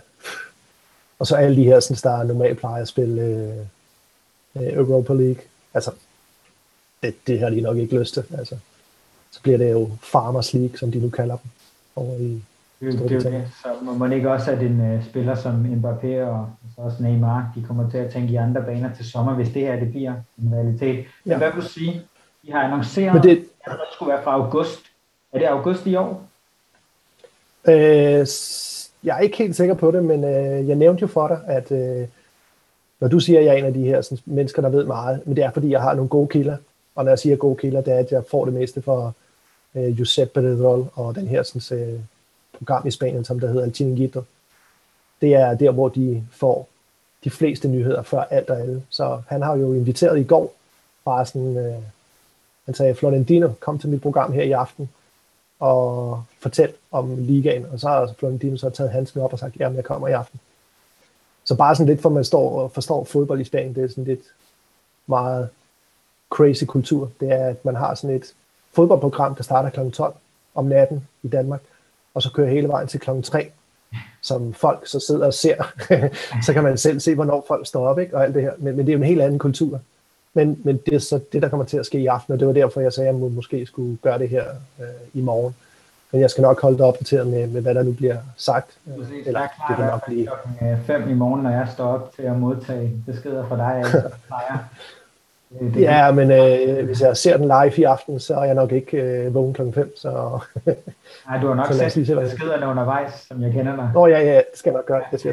og 1.18 1.26
så 1.26 1.36
alle 1.36 1.56
de 1.56 1.64
her, 1.64 1.80
sådan, 1.80 1.96
der 2.02 2.22
normalt 2.22 2.58
plejer 2.58 2.82
at 2.82 2.88
spille 2.88 3.22
øh, 3.22 3.58
øh, 4.56 4.76
Europa 4.76 5.12
League. 5.12 5.42
Altså, 5.74 5.90
det, 7.02 7.14
det 7.26 7.40
har 7.40 7.50
de 7.50 7.60
nok 7.60 7.76
ikke 7.76 7.98
lyst 7.98 8.14
til. 8.14 8.24
Altså, 8.38 8.56
så 9.30 9.42
bliver 9.42 9.58
det 9.58 9.72
jo 9.72 9.90
Farmers 10.02 10.54
League, 10.54 10.78
som 10.78 10.92
de 10.92 10.98
nu 10.98 11.10
kalder 11.10 11.36
dem, 11.36 11.50
over 11.96 12.18
i 12.18 12.42
det, 12.80 12.98
det, 13.08 13.22
det, 13.24 13.48
så 13.62 13.68
må 13.82 13.94
man 13.94 14.12
ikke 14.12 14.30
også, 14.30 14.50
at 14.50 14.62
en 14.62 14.94
uh, 14.94 15.04
spiller 15.04 15.34
som 15.34 15.64
Mbappé 15.64 16.20
og 16.22 16.50
så 16.74 16.80
også 16.80 17.02
Neymar, 17.02 17.52
de 17.54 17.62
kommer 17.62 17.90
til 17.90 17.98
at 17.98 18.12
tænke 18.12 18.32
i 18.32 18.36
andre 18.36 18.62
baner 18.62 18.94
til 18.94 19.04
sommer, 19.04 19.34
hvis 19.34 19.48
det 19.48 19.62
her 19.62 19.78
det 19.80 19.90
bliver 19.90 20.14
en 20.38 20.54
realitet. 20.54 20.96
Men 21.24 21.32
ja. 21.32 21.38
hvad 21.38 21.52
vil 21.52 21.62
du 21.62 21.68
sige? 21.68 22.02
De 22.46 22.52
har 22.52 22.62
annonceret, 22.62 23.14
Men 23.14 23.22
det, 23.22 23.30
at 23.64 23.72
det 23.72 23.78
skulle 23.92 24.12
være 24.12 24.22
fra 24.22 24.32
august. 24.32 24.80
Er 25.32 25.38
det 25.38 25.46
august 25.46 25.86
i 25.86 25.96
år? 25.96 26.28
Øh, 27.68 28.26
jeg 29.04 29.16
er 29.16 29.18
ikke 29.18 29.36
helt 29.38 29.56
sikker 29.56 29.74
på 29.74 29.90
det, 29.90 30.04
men 30.04 30.24
øh, 30.24 30.68
jeg 30.68 30.76
nævnte 30.76 31.00
jo 31.00 31.06
for 31.06 31.28
dig, 31.28 31.40
at 31.46 31.72
øh, 31.72 32.08
når 33.00 33.08
du 33.08 33.20
siger, 33.20 33.38
at 33.38 33.44
jeg 33.44 33.54
er 33.54 33.58
en 33.58 33.64
af 33.64 33.74
de 33.74 33.84
her 33.84 34.00
sådan, 34.00 34.18
mennesker, 34.24 34.62
der 34.62 34.68
ved 34.68 34.84
meget, 34.84 35.26
men 35.26 35.36
det 35.36 35.44
er, 35.44 35.50
fordi 35.50 35.70
jeg 35.70 35.82
har 35.82 35.94
nogle 35.94 36.08
gode 36.08 36.28
kilder. 36.28 36.56
Og 36.94 37.04
når 37.04 37.10
jeg 37.10 37.18
siger 37.18 37.36
gode 37.36 37.56
kilder, 37.56 37.80
det 37.80 37.94
er, 37.94 37.98
at 37.98 38.12
jeg 38.12 38.22
får 38.30 38.44
det 38.44 38.54
meste 38.54 38.82
fra 38.82 39.12
øh, 39.74 39.96
Giuseppe 39.96 40.40
Redrol 40.40 40.86
og 40.94 41.14
den 41.14 41.28
her 41.28 41.42
sådan, 41.42 41.78
øh, 41.78 42.00
program 42.52 42.86
i 42.86 42.90
Spanien, 42.90 43.24
som 43.24 43.40
der 43.40 43.48
hedder 43.48 43.64
El 43.64 43.74
Chiringuito. 43.74 44.22
Det 45.20 45.34
er 45.34 45.54
der, 45.54 45.70
hvor 45.70 45.88
de 45.88 46.26
får 46.32 46.68
de 47.24 47.30
fleste 47.30 47.68
nyheder 47.68 48.02
før 48.02 48.20
alt 48.20 48.50
og 48.50 48.60
alle. 48.60 48.82
Så 48.88 49.22
han 49.28 49.42
har 49.42 49.56
jo 49.56 49.72
inviteret 49.72 50.18
i 50.18 50.24
går, 50.24 50.54
bare 51.04 51.26
sådan, 51.26 51.56
øh, 51.56 51.82
han 52.64 52.74
sagde, 52.74 52.94
Florentino, 52.94 53.50
kom 53.60 53.78
til 53.78 53.88
mit 53.88 54.02
program 54.02 54.32
her 54.32 54.42
i 54.42 54.52
aften, 54.52 54.90
og 55.60 56.22
fortæl 56.40 56.72
om 56.92 57.16
ligaen, 57.18 57.66
og 57.72 57.80
så 57.80 57.88
har 57.88 58.12
Florentino 58.18 58.56
så 58.56 58.70
taget 58.70 58.90
handsken 58.90 59.20
op 59.20 59.32
og 59.32 59.38
sagt, 59.38 59.56
jamen 59.56 59.76
jeg 59.76 59.84
kommer 59.84 60.08
i 60.08 60.12
aften. 60.12 60.40
Så 61.44 61.54
bare 61.54 61.76
sådan 61.76 61.88
lidt, 61.88 62.02
for 62.02 62.08
man 62.08 62.24
står 62.24 62.60
og 62.60 62.72
forstår 62.72 63.04
fodbold 63.04 63.40
i 63.40 63.44
Spanien, 63.44 63.74
det 63.74 63.84
er 63.84 63.88
sådan 63.88 64.04
lidt 64.04 64.22
meget 65.06 65.48
crazy 66.30 66.64
kultur. 66.64 67.10
Det 67.20 67.32
er, 67.32 67.46
at 67.46 67.64
man 67.64 67.76
har 67.76 67.94
sådan 67.94 68.16
et 68.16 68.34
fodboldprogram, 68.72 69.34
der 69.34 69.42
starter 69.42 69.70
kl. 69.70 69.90
12 69.90 70.14
om 70.54 70.64
natten 70.64 71.08
i 71.22 71.28
Danmark, 71.28 71.60
og 72.18 72.22
så 72.22 72.32
kører 72.32 72.50
hele 72.50 72.68
vejen 72.68 72.88
til 72.88 73.00
kl. 73.00 73.10
3, 73.22 73.50
som 74.22 74.52
folk 74.52 74.86
så 74.86 75.00
sidder 75.00 75.26
og 75.26 75.34
ser. 75.34 75.72
så 76.46 76.52
kan 76.52 76.62
man 76.62 76.78
selv 76.78 77.00
se, 77.00 77.14
hvornår 77.14 77.44
folk 77.48 77.66
står 77.66 77.88
op, 77.88 77.98
ikke? 77.98 78.16
og 78.16 78.24
alt 78.24 78.34
det 78.34 78.42
her. 78.42 78.52
Men, 78.58 78.76
men 78.76 78.86
det 78.86 78.92
er 78.92 78.96
jo 78.96 79.02
en 79.02 79.08
helt 79.08 79.20
anden 79.20 79.38
kultur. 79.38 79.80
Men, 80.34 80.60
men 80.64 80.76
det 80.86 80.94
er 80.94 80.98
så 80.98 81.20
det, 81.32 81.42
der 81.42 81.48
kommer 81.48 81.66
til 81.66 81.76
at 81.76 81.86
ske 81.86 81.98
i 81.98 82.06
aften, 82.06 82.32
og 82.32 82.38
det 82.40 82.46
var 82.46 82.54
derfor, 82.54 82.80
jeg 82.80 82.92
sagde, 82.92 83.08
at 83.08 83.14
jeg 83.14 83.30
måske 83.30 83.66
skulle 83.66 83.96
gøre 83.96 84.18
det 84.18 84.28
her 84.28 84.44
øh, 84.80 84.86
i 85.14 85.20
morgen. 85.20 85.54
men 86.12 86.20
jeg 86.20 86.30
skal 86.30 86.42
nok 86.42 86.62
holde 86.62 86.78
dig 86.78 86.86
opdateret 86.86 87.26
med, 87.26 87.46
med 87.46 87.62
hvad 87.62 87.74
der 87.74 87.82
nu 87.82 87.92
bliver 87.92 88.16
sagt. 88.36 88.78
Præcis, 88.98 89.26
Eller, 89.26 89.40
jeg 89.40 89.48
er 89.58 89.66
klar 89.66 89.76
det 89.76 89.92
nok 89.92 90.06
blive... 90.06 90.26
klokken 90.26 90.84
5 90.86 91.10
i 91.10 91.14
morgen, 91.14 91.42
når 91.42 91.50
jeg 91.50 91.68
står 91.74 91.86
op 91.86 92.12
til 92.16 92.22
at 92.22 92.36
modtage 92.36 92.92
beskeder 93.06 93.48
fra 93.48 93.56
dig. 93.56 93.84
Det, 95.50 95.74
det 95.74 95.80
ja, 95.80 96.12
men 96.12 96.30
øh, 96.30 96.84
hvis 96.84 97.00
jeg 97.00 97.16
ser 97.16 97.36
den 97.36 97.46
live 97.46 97.78
i 97.78 97.82
aften, 97.82 98.20
så 98.20 98.34
er 98.34 98.44
jeg 98.44 98.54
nok 98.54 98.72
ikke 98.72 98.96
øh, 98.96 99.34
vågen 99.34 99.54
klokken 99.54 99.74
5. 99.74 99.96
Så... 99.96 100.40
Nej, 101.26 101.40
du 101.40 101.46
har 101.46 101.54
nok 101.54 101.72
set 101.72 101.94
beskederne 101.94 102.66
undervejs, 102.66 103.12
som 103.12 103.42
jeg 103.42 103.52
kender 103.52 103.76
dig. 103.76 103.90
Nå 103.94 104.06
ja, 104.06 104.20
ja, 104.20 104.36
det 104.36 104.58
skal 104.58 104.70
jeg 104.70 104.76
nok 104.76 104.86
gøre. 104.86 105.02
Det 105.10 105.20
siger 105.20 105.32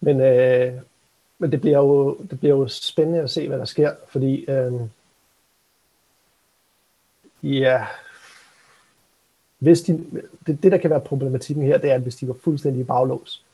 men, 0.00 0.20
øh, 0.20 0.74
men 1.38 1.52
det 1.52 1.60
bliver, 1.60 1.78
jo, 1.78 2.18
det 2.30 2.40
bliver 2.40 2.56
jo 2.56 2.68
spændende 2.68 3.20
at 3.20 3.30
se, 3.30 3.48
hvad 3.48 3.58
der 3.58 3.64
sker, 3.64 3.94
fordi 4.08 4.44
øh, 4.44 4.72
ja, 7.42 7.86
hvis 9.58 9.82
de, 9.82 10.06
det, 10.46 10.62
det, 10.62 10.72
der 10.72 10.78
kan 10.78 10.90
være 10.90 11.00
problematikken 11.00 11.64
her, 11.64 11.78
det 11.78 11.90
er, 11.90 11.94
at 11.94 12.00
hvis 12.00 12.16
de 12.16 12.26
går 12.26 12.36
fuldstændig 12.44 12.80
i 12.80 12.84
baglås, 12.84 13.44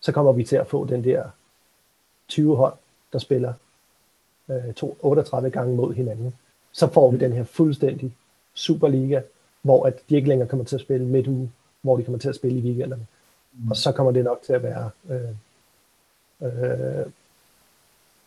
så 0.00 0.12
kommer 0.12 0.32
vi 0.32 0.44
til 0.44 0.56
at 0.56 0.66
få 0.66 0.86
den 0.86 1.04
der 1.04 1.24
20 2.28 2.56
hold, 2.56 2.74
der 3.12 3.18
spiller 3.18 3.52
øh, 4.50 4.92
38 5.00 5.50
gange 5.50 5.76
mod 5.76 5.94
hinanden. 5.94 6.34
Så 6.72 6.86
får 6.86 7.10
vi 7.10 7.18
den 7.18 7.32
her 7.32 7.44
fuldstændig 7.44 8.12
Superliga, 8.54 9.20
hvor 9.62 9.86
at 9.86 9.94
de 10.10 10.16
ikke 10.16 10.28
længere 10.28 10.48
kommer 10.48 10.64
til 10.64 10.76
at 10.76 10.80
spille 10.80 11.06
midt 11.06 11.26
uge, 11.26 11.50
hvor 11.82 11.96
de 11.96 12.04
kommer 12.04 12.18
til 12.18 12.28
at 12.28 12.34
spille 12.34 12.58
i 12.58 12.62
weekenderne. 12.62 13.06
Mm. 13.52 13.70
Og 13.70 13.76
så 13.76 13.92
kommer 13.92 14.12
det 14.12 14.24
nok 14.24 14.42
til 14.42 14.52
at 14.52 14.62
være, 14.62 14.90
øh, 15.10 15.30
øh, 16.42 17.06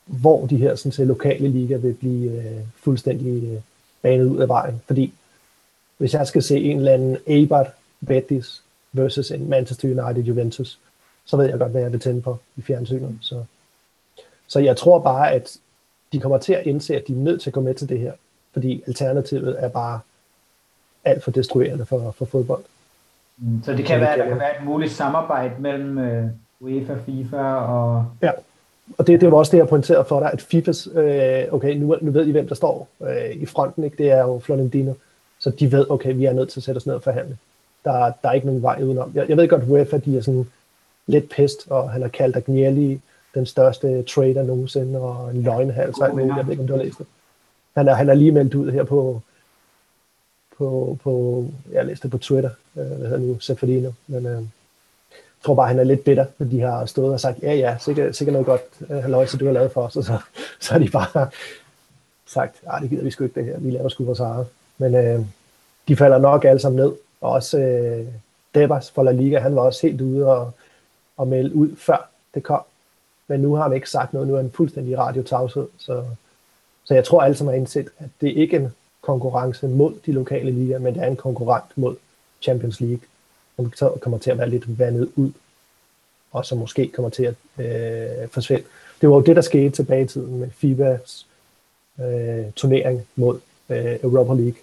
hvor 0.05 0.45
de 0.45 0.57
her 0.57 0.75
sådan, 0.75 0.91
set, 0.91 1.07
lokale 1.07 1.47
liga 1.47 1.75
vil 1.75 1.93
blive 1.93 2.31
øh, 2.31 2.61
fuldstændig 2.75 3.43
øh, 3.43 3.61
banet 4.01 4.25
ud 4.25 4.37
af 4.37 4.47
vejen. 4.47 4.81
Fordi 4.85 5.13
hvis 5.97 6.13
jeg 6.13 6.27
skal 6.27 6.43
se 6.43 6.57
en 6.59 6.77
eller 6.77 6.91
anden 6.91 7.17
Eibar 7.27 7.73
Betis 8.07 8.63
versus 8.91 9.31
en 9.31 9.49
Manchester 9.49 9.87
United 9.87 10.23
Juventus, 10.23 10.79
så 11.25 11.37
ved 11.37 11.45
jeg 11.45 11.59
godt, 11.59 11.71
hvad 11.71 11.81
jeg 11.81 11.91
vil 11.91 11.99
tænde 11.99 12.21
på 12.21 12.37
i 12.55 12.61
fjernsynet. 12.61 13.17
Så, 13.21 13.43
så 14.47 14.59
jeg 14.59 14.77
tror 14.77 14.99
bare, 14.99 15.31
at 15.31 15.57
de 16.11 16.19
kommer 16.19 16.37
til 16.37 16.53
at 16.53 16.65
indse, 16.65 16.95
at 16.95 17.07
de 17.07 17.13
er 17.13 17.17
nødt 17.17 17.41
til 17.41 17.49
at 17.49 17.53
gå 17.53 17.61
med 17.61 17.73
til 17.73 17.89
det 17.89 17.99
her, 17.99 18.11
fordi 18.53 18.83
alternativet 18.87 19.55
er 19.59 19.69
bare 19.69 19.99
alt 21.05 21.23
for 21.23 21.31
destruerende 21.31 21.85
for, 21.85 22.11
for 22.11 22.25
fodbold. 22.25 22.63
Mm, 23.37 23.63
så 23.63 23.71
det 23.71 23.85
kan 23.85 23.95
så 23.95 23.99
være, 23.99 24.13
at 24.13 24.19
der 24.19 24.27
kan 24.27 24.39
være 24.39 24.59
et 24.59 24.65
muligt 24.65 24.91
samarbejde 24.91 25.53
mellem 25.59 25.97
uh, 25.97 26.29
UEFA, 26.67 26.95
FIFA 27.05 27.37
og... 27.53 28.05
Ja, 28.21 28.31
og 28.97 29.07
det, 29.07 29.21
det 29.21 29.31
var 29.31 29.37
også 29.37 29.51
det, 29.51 29.57
jeg 29.57 29.67
pointerede 29.67 30.05
for 30.05 30.19
dig, 30.19 30.29
at 30.33 30.41
FIFAs, 30.41 30.87
øh, 30.95 31.43
okay, 31.51 31.75
nu, 31.75 31.97
nu 32.01 32.11
ved 32.11 32.27
I, 32.27 32.31
hvem 32.31 32.47
der 32.47 32.55
står 32.55 32.87
øh, 33.01 33.29
i 33.31 33.45
fronten, 33.45 33.83
ikke? 33.83 33.97
det 33.97 34.11
er 34.11 34.21
jo 34.21 34.39
Florentino, 34.39 34.93
så 35.39 35.49
de 35.49 35.71
ved, 35.71 35.85
okay, 35.89 36.13
vi 36.15 36.25
er 36.25 36.33
nødt 36.33 36.49
til 36.49 36.59
at 36.59 36.63
sætte 36.63 36.77
os 36.77 36.85
ned 36.85 36.95
og 36.95 37.03
forhandle. 37.03 37.37
Der, 37.85 38.11
der 38.21 38.29
er 38.29 38.33
ikke 38.33 38.47
nogen 38.47 38.61
vej 38.61 38.81
udenom. 38.83 39.11
Jeg, 39.15 39.29
jeg 39.29 39.37
ved 39.37 39.47
godt, 39.47 39.63
UEFA, 39.67 39.97
de 39.97 40.17
er 40.17 40.21
sådan 40.21 40.49
lidt 41.07 41.29
pest, 41.29 41.67
og 41.69 41.91
han 41.91 42.01
har 42.01 42.09
kaldt 42.09 42.35
Agnelli 42.35 43.01
den 43.35 43.45
største 43.45 44.03
trader 44.03 44.43
nogensinde, 44.43 44.99
og 44.99 45.31
en 45.31 45.43
løgnhals, 45.43 45.97
og 45.97 46.07
jeg 46.07 46.17
ved 46.45 46.51
ikke, 46.51 46.61
om 46.61 46.67
du 46.67 46.75
har 46.75 46.83
læst 46.83 46.97
det. 46.97 47.05
Han 47.75 47.87
er, 47.87 47.93
han 47.93 48.09
er 48.09 48.13
lige 48.13 48.31
meldt 48.31 48.55
ud 48.55 48.71
her 48.71 48.83
på, 48.83 49.21
på, 50.57 50.97
på 51.03 51.45
jeg 51.71 51.85
læste 51.85 52.03
det 52.03 52.11
på 52.11 52.17
Twitter, 52.17 52.49
øh, 52.77 52.85
hvad 52.85 53.09
hedder 53.09 53.17
nu, 53.17 53.39
Seferdino, 53.39 53.91
men 54.07 54.25
øh, 54.25 54.31
jeg 54.31 55.45
tror 55.45 55.55
bare, 55.55 55.67
han 55.67 55.79
er 55.79 55.83
lidt 55.83 56.03
bitter, 56.03 56.25
at 56.39 56.51
de 56.51 56.59
har 56.61 56.85
stået 56.85 57.13
og 57.13 57.19
sagt, 57.19 57.43
ja, 57.43 57.53
ja, 57.53 57.77
sikkert, 57.79 58.15
sikkert 58.15 58.33
noget 58.33 58.45
godt, 58.45 58.61
øh, 58.89 58.97
halløj, 58.97 59.25
så 59.25 59.37
du 59.37 59.45
har 59.45 59.51
lavet 59.53 59.71
for 59.71 59.81
os, 59.81 59.95
og 59.95 60.03
så, 60.03 60.17
så 60.59 60.71
har 60.71 60.79
de 60.79 60.89
bare 60.89 61.29
sagt, 62.25 62.63
nej, 62.63 62.79
det 62.79 62.89
gider 62.89 63.03
vi 63.03 63.11
sgu 63.11 63.23
ikke 63.23 63.39
det 63.39 63.45
her, 63.45 63.59
vi 63.59 63.71
laver 63.71 63.89
sgu 63.89 64.03
vores 64.03 64.19
eget. 64.19 64.47
Men 64.77 64.95
øh, 64.95 65.25
de 65.87 65.95
falder 65.95 66.17
nok 66.17 66.45
alle 66.45 66.59
sammen 66.59 66.85
ned, 66.85 66.93
og 67.21 67.31
også 67.31 67.59
øh, 67.59 68.07
Debas 68.55 68.91
fra 68.91 69.03
La 69.03 69.11
Liga, 69.11 69.39
han 69.39 69.55
var 69.55 69.61
også 69.61 69.87
helt 69.87 70.01
ude 70.01 70.27
og, 70.27 70.51
og 71.17 71.27
melde 71.27 71.55
ud, 71.55 71.75
før 71.75 72.09
det 72.33 72.43
kom. 72.43 72.61
Men 73.27 73.39
nu 73.39 73.53
har 73.53 73.63
han 73.63 73.73
ikke 73.73 73.89
sagt 73.89 74.13
noget, 74.13 74.27
nu 74.27 74.33
er 74.33 74.41
han 74.41 74.51
fuldstændig 74.51 74.97
radiotavshed, 74.97 75.67
så, 75.77 76.03
så 76.83 76.93
jeg 76.93 77.05
tror 77.05 77.21
alle 77.21 77.37
sammen 77.37 77.53
har 77.53 77.59
indset, 77.59 77.89
at 77.99 78.09
det 78.21 78.27
ikke 78.27 78.55
er 78.55 78.59
en 78.59 78.71
konkurrence 79.01 79.67
mod 79.67 79.93
de 80.05 80.11
lokale 80.11 80.51
ligaer, 80.51 80.79
men 80.79 80.93
det 80.93 81.03
er 81.03 81.07
en 81.07 81.15
konkurrent 81.15 81.77
mod 81.77 81.95
Champions 82.41 82.81
League, 82.81 83.01
som 83.55 83.73
så 83.73 83.89
kommer 84.01 84.19
til 84.19 84.31
at 84.31 84.37
være 84.37 84.49
lidt 84.49 84.79
vandet 84.79 85.11
ud, 85.15 85.31
og 86.31 86.45
som 86.45 86.57
måske 86.57 86.87
kommer 86.87 87.09
til 87.09 87.23
at 87.23 87.35
øh, 87.57 88.29
forsvinde. 88.29 88.63
Det 89.01 89.09
var 89.09 89.15
jo 89.15 89.21
det, 89.21 89.35
der 89.35 89.41
skete 89.41 89.69
tilbage 89.69 90.03
i 90.03 90.07
tiden 90.07 90.39
med 90.39 90.49
FIBAs 90.49 91.27
øh, 91.99 92.51
turnering 92.55 93.07
mod 93.15 93.39
øh, 93.69 93.95
Europa 94.03 94.33
League. 94.33 94.59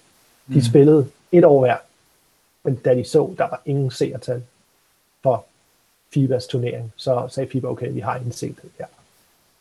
De 0.47 0.55
mm. 0.55 0.61
spillede 0.61 1.07
et 1.31 1.45
år 1.45 1.59
hver, 1.59 1.77
men 2.63 2.75
da 2.75 2.95
de 2.95 3.03
så, 3.03 3.33
der 3.37 3.43
var 3.43 3.61
ingen 3.65 3.91
seertal 3.91 4.43
for 5.23 5.45
FIBAs 6.13 6.47
turnering, 6.47 6.93
så 6.95 7.27
sagde 7.29 7.49
FIBA, 7.49 7.67
okay, 7.67 7.91
vi 7.91 7.99
har 7.99 8.15
en 8.15 8.31
set 8.31 8.55
det 8.61 8.69
ja. 8.79 8.85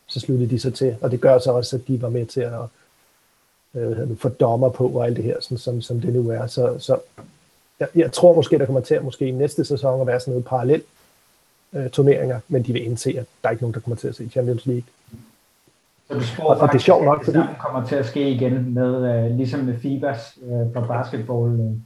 Så 0.06 0.20
sluttede 0.20 0.50
de 0.50 0.58
sig 0.58 0.74
til, 0.74 0.96
og 1.00 1.10
det 1.10 1.20
gør 1.20 1.38
så 1.38 1.52
også, 1.52 1.76
at 1.76 1.88
de 1.88 2.02
var 2.02 2.08
med 2.08 2.26
til 2.26 2.40
at 2.40 2.60
øh, 3.74 4.16
få 4.16 4.28
dommer 4.28 4.68
på 4.68 4.88
og 4.88 5.06
alt 5.06 5.16
det 5.16 5.24
her, 5.24 5.36
sådan, 5.40 5.58
som, 5.58 5.82
som 5.82 6.00
det 6.00 6.14
nu 6.14 6.30
er. 6.30 6.46
Så, 6.46 6.78
så 6.78 6.98
jeg, 7.80 7.88
jeg 7.94 8.12
tror 8.12 8.34
måske, 8.34 8.58
der 8.58 8.66
kommer 8.66 8.80
til 8.80 8.94
at 8.94 9.04
måske 9.04 9.28
i 9.28 9.30
næste 9.30 9.64
sæson 9.64 10.00
at 10.00 10.06
være 10.06 10.20
sådan 10.20 10.32
noget 10.32 10.44
parallelt 10.44 10.86
øh, 11.72 11.90
turneringer, 11.90 12.40
men 12.48 12.62
de 12.62 12.72
vil 12.72 12.86
indse, 12.86 13.10
at 13.10 13.26
der 13.42 13.48
er 13.48 13.50
ikke 13.50 13.62
nogen, 13.62 13.74
der 13.74 13.80
kommer 13.80 13.96
til 13.96 14.08
at 14.08 14.14
se 14.14 14.28
Champions 14.28 14.66
League. 14.66 14.84
Så 16.08 16.14
du 16.14 16.20
tror 16.20 16.54
og, 16.54 16.58
faktisk, 16.58 16.62
og 16.62 16.72
det 16.72 16.78
er 16.78 16.84
sjovt 16.84 17.04
nok, 17.04 17.24
fordi... 17.24 17.38
det 17.38 17.48
kommer 17.58 17.88
til 17.88 17.94
at 17.94 18.06
ske 18.06 18.30
igen 18.30 18.74
med, 18.74 19.24
uh, 19.30 19.36
ligesom 19.36 19.60
med 19.60 19.78
FIBAs 19.78 20.38
uh, 20.42 20.72
for 20.72 20.80
basketball, 20.80 21.80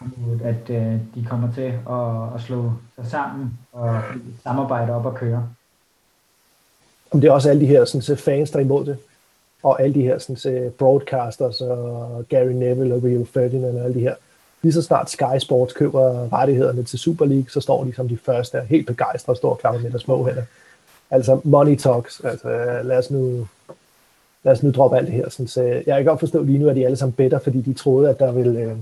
uh, 0.00 0.40
at 0.44 0.70
øh, 0.70 1.00
de 1.14 1.24
kommer 1.28 1.52
til 1.54 1.72
at, 1.90 2.34
at 2.34 2.40
slå 2.40 2.72
sig 2.96 3.10
sammen 3.10 3.58
og 3.72 4.00
samarbejde 4.42 4.92
op 4.92 5.06
og 5.06 5.14
køre. 5.14 5.48
Om 7.10 7.20
det 7.20 7.28
er 7.28 7.32
også 7.32 7.50
alle 7.50 7.62
de 7.62 7.66
her 7.66 7.84
sådan, 7.84 8.16
fans, 8.16 8.50
der 8.50 8.58
er 8.58 8.62
imod 8.62 8.86
det, 8.86 8.98
og 9.62 9.82
alle 9.82 9.94
de 9.94 10.02
her 10.02 10.18
sådan, 10.18 10.72
broadcasters, 10.78 11.60
og 11.60 12.24
Gary 12.28 12.52
Neville 12.52 12.94
og 12.94 13.02
Rio 13.02 13.24
Ferdinand 13.24 13.78
og 13.78 13.84
alle 13.84 13.94
de 13.94 14.00
her, 14.00 14.14
lige 14.62 14.72
så 14.72 14.82
snart 14.82 15.10
Sky 15.10 15.38
Sports 15.38 15.72
køber 15.72 16.32
rettighederne 16.32 16.82
til 16.82 16.98
Super 16.98 17.24
League, 17.24 17.50
så 17.50 17.60
står 17.60 17.84
de 17.84 17.94
som 17.94 18.08
de 18.08 18.16
første 18.16 18.60
helt 18.60 18.86
begejstrede 18.86 19.34
og 19.34 19.36
står 19.36 19.54
klar 19.54 19.72
med 19.72 19.90
deres 19.90 20.02
små 20.02 20.26
hænder. 20.26 20.42
Altså 21.10 21.40
money 21.44 21.76
talks, 21.76 22.20
altså 22.24 22.48
lad 22.84 22.98
os 22.98 23.10
nu, 23.10 23.48
lad 24.42 24.52
os 24.52 24.62
nu 24.62 24.70
droppe 24.70 24.96
alt 24.96 25.06
det 25.06 25.14
her. 25.14 25.28
Sådan, 25.28 25.48
så 25.48 25.62
jeg 25.62 25.96
kan 25.96 26.04
godt 26.04 26.20
forstå 26.20 26.42
lige 26.42 26.58
nu, 26.58 26.68
at 26.68 26.76
de 26.76 26.84
alle 26.84 26.96
sammen 26.96 27.12
bedre, 27.12 27.40
fordi 27.40 27.60
de 27.60 27.74
troede, 27.74 28.10
at 28.10 28.18
der 28.18 28.32
ville, 28.32 28.60
øh, 28.60 28.76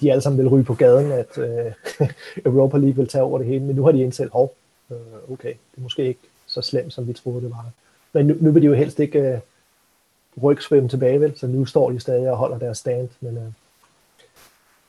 de 0.00 0.10
alle 0.10 0.22
sammen 0.22 0.38
ville 0.38 0.50
ryge 0.50 0.64
på 0.64 0.74
gaden, 0.74 1.12
at 1.12 1.38
øh, 1.38 1.72
Europa 2.46 2.76
League 2.76 2.96
ville 2.96 3.08
tage 3.08 3.24
over 3.24 3.38
det 3.38 3.46
hele, 3.46 3.64
men 3.64 3.76
nu 3.76 3.84
har 3.84 3.92
de 3.92 4.02
indset, 4.02 4.28
hov, 4.32 4.54
øh, 4.90 5.32
okay, 5.32 5.48
det 5.48 5.78
er 5.78 5.82
måske 5.82 6.04
ikke 6.04 6.20
så 6.46 6.62
slemt, 6.62 6.92
som 6.92 7.08
vi 7.08 7.12
troede, 7.12 7.42
det 7.42 7.50
var. 7.50 7.70
Men 8.12 8.26
nu, 8.26 8.36
nu 8.40 8.50
vil 8.50 8.62
de 8.62 8.66
jo 8.66 8.74
helst 8.74 9.00
ikke 9.00 9.18
øh, 9.18 9.38
rygsvømme 10.42 10.88
tilbage, 10.88 11.20
vel? 11.20 11.38
så 11.38 11.46
nu 11.46 11.64
står 11.64 11.90
de 11.90 12.00
stadig 12.00 12.30
og 12.30 12.36
holder 12.36 12.58
deres 12.58 12.78
stand, 12.78 13.08
men 13.20 13.36
øh, 13.36 13.52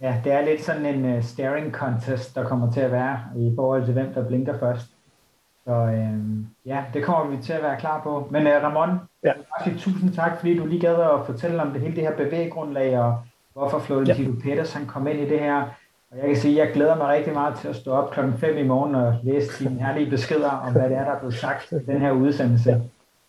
Ja, 0.01 0.21
det 0.23 0.31
er 0.31 0.41
lidt 0.41 0.63
sådan 0.63 0.85
en 0.85 1.15
uh, 1.15 1.23
staring 1.23 1.73
contest, 1.73 2.35
der 2.35 2.43
kommer 2.43 2.71
til 2.71 2.79
at 2.79 2.91
være 2.91 3.19
i 3.35 3.51
forhold 3.55 3.85
til, 3.85 3.93
hvem 3.93 4.13
der 4.13 4.27
blinker 4.27 4.59
først. 4.59 4.85
Så 5.65 5.71
øh, 5.71 6.19
ja, 6.65 6.83
det 6.93 7.03
kommer 7.03 7.35
vi 7.35 7.43
til 7.43 7.53
at 7.53 7.63
være 7.63 7.79
klar 7.79 8.01
på. 8.03 8.27
Men 8.31 8.47
uh, 8.47 8.53
Ramon, 8.53 8.99
ja. 9.23 9.33
tusind 9.77 10.13
tak, 10.13 10.39
fordi 10.39 10.57
du 10.57 10.65
lige 10.65 10.81
gad 10.81 10.95
at 10.95 11.25
fortælle 11.25 11.61
om 11.61 11.71
det 11.71 11.81
hele 11.81 11.95
det 11.95 12.03
her 12.03 12.15
bevæggrundlag, 12.15 12.99
og 12.99 13.17
hvorfor 13.59 13.79
Florentino 13.79 14.31
ja. 14.31 14.41
Peters 14.43 14.77
kom 14.87 15.07
ind 15.07 15.19
i 15.19 15.29
det 15.29 15.39
her. 15.39 15.61
Og 16.11 16.17
jeg 16.17 16.27
kan 16.27 16.35
sige, 16.35 16.61
at 16.61 16.67
jeg 16.67 16.75
glæder 16.75 16.95
mig 16.95 17.07
rigtig 17.07 17.33
meget 17.33 17.59
til 17.59 17.67
at 17.67 17.75
stå 17.75 17.91
op 17.91 18.11
klokken 18.11 18.33
5 18.37 18.57
i 18.57 18.63
morgen 18.63 18.95
og 18.95 19.15
læse 19.23 19.63
dine 19.63 19.79
herlige 19.83 20.09
beskeder 20.09 20.49
om, 20.49 20.71
hvad 20.71 20.89
det 20.89 20.97
er, 20.97 21.03
der 21.03 21.11
er 21.11 21.19
blevet 21.19 21.35
sagt 21.35 21.71
i 21.71 21.75
den 21.75 22.01
her 22.01 22.11
udsendelse. 22.11 22.81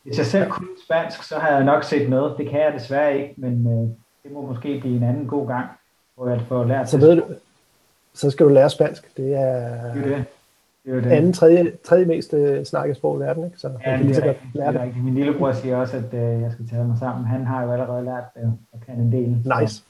Hvis 0.02 0.18
jeg 0.18 0.26
selv 0.26 0.50
kunne 0.50 0.68
spansk, 0.84 1.22
så 1.22 1.38
har 1.38 1.50
jeg 1.50 1.64
nok 1.64 1.84
set 1.84 2.08
med. 2.08 2.22
Det 2.38 2.48
kan 2.50 2.60
jeg 2.60 2.72
desværre 2.78 3.18
ikke, 3.18 3.34
men 3.36 3.66
øh, 3.66 3.88
det 4.22 4.32
må 4.32 4.46
måske 4.46 4.80
blive 4.80 4.96
en 4.96 5.02
anden 5.02 5.26
god 5.26 5.46
gang 5.46 5.66
hvor 6.16 6.32
at 6.32 6.42
få 6.42 6.64
lært 6.64 6.90
så 6.90 6.98
ved 6.98 7.16
du, 7.16 7.22
så 8.14 8.30
skal 8.30 8.46
du 8.46 8.50
lære 8.50 8.70
spansk. 8.70 9.16
Det 9.16 9.34
er, 9.34 9.92
det 9.94 10.04
er 10.04 10.16
det. 10.16 10.24
Det 10.84 10.96
er 10.96 11.00
det. 11.00 11.10
anden, 11.10 11.32
tredje, 11.32 11.72
tredje 11.84 12.04
mest 12.04 12.32
uh, 12.32 12.64
snakket 12.64 12.96
sprog 12.96 13.16
i 13.16 13.20
verden, 13.20 13.44
ikke? 13.44 13.58
Så 13.58 13.70
ja, 13.86 13.98
det, 13.98 14.18
er, 14.18 14.22
det, 14.22 14.36
lære 14.54 14.72
det. 14.72 14.80
det. 14.80 15.04
Min 15.04 15.14
lillebror 15.14 15.52
siger 15.52 15.76
også, 15.76 15.96
at 15.96 16.04
uh, 16.12 16.42
jeg 16.42 16.52
skal 16.52 16.68
tage 16.68 16.84
mig 16.84 16.98
sammen. 16.98 17.26
Han 17.26 17.46
har 17.46 17.64
jo 17.64 17.72
allerede 17.72 18.04
lært 18.04 18.24
det, 18.34 18.58
og 18.72 18.80
kan 18.86 18.94
en 18.94 19.12
del. 19.12 19.60
Nice. 19.60 19.84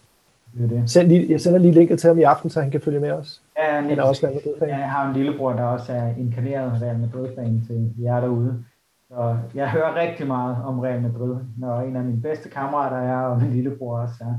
Det 0.54 0.64
er 0.64 0.68
det. 0.68 0.90
Send 0.90 1.08
lige, 1.08 1.26
jeg 1.30 1.40
sender 1.40 1.58
lige 1.58 1.72
linket 1.72 1.98
til 1.98 2.08
ham 2.08 2.18
i 2.18 2.22
aften, 2.22 2.50
så 2.50 2.60
han 2.60 2.70
kan 2.70 2.80
følge 2.80 3.00
med 3.00 3.10
os. 3.10 3.42
Ja, 3.58 3.80
han 3.80 3.98
er 3.98 4.02
også 4.02 4.26
Real 4.26 4.34
Madrid-fan. 4.34 4.68
Ja, 4.68 4.76
jeg 4.76 4.90
har 4.90 5.08
en 5.08 5.16
lillebror, 5.16 5.52
der 5.52 5.62
også 5.62 5.92
er 5.92 6.08
inkarneret 6.18 6.82
Real 6.82 6.98
Madrid-fan 6.98 7.62
til 7.66 7.94
jer 8.02 8.20
derude. 8.20 8.64
Så 9.08 9.36
jeg 9.54 9.70
hører 9.70 9.96
rigtig 9.96 10.26
meget 10.26 10.56
om 10.64 10.80
Real 10.80 11.02
Madrid, 11.02 11.36
når 11.58 11.80
en 11.80 11.96
af 11.96 12.04
mine 12.04 12.22
bedste 12.22 12.48
kammerater 12.48 12.96
er, 12.96 13.22
og 13.22 13.42
min 13.42 13.52
lillebror 13.52 13.98
også 13.98 14.14
er. 14.20 14.34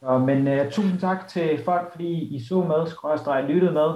Så, 0.00 0.18
men 0.18 0.48
uh, 0.48 0.70
tusind 0.70 0.98
tak 1.00 1.28
til 1.28 1.58
folk, 1.64 1.90
fordi 1.92 2.36
I 2.36 2.44
så 2.48 2.62
med, 2.62 2.86
skrådstræk 2.86 3.44
lyttede 3.48 3.72
med. 3.72 3.90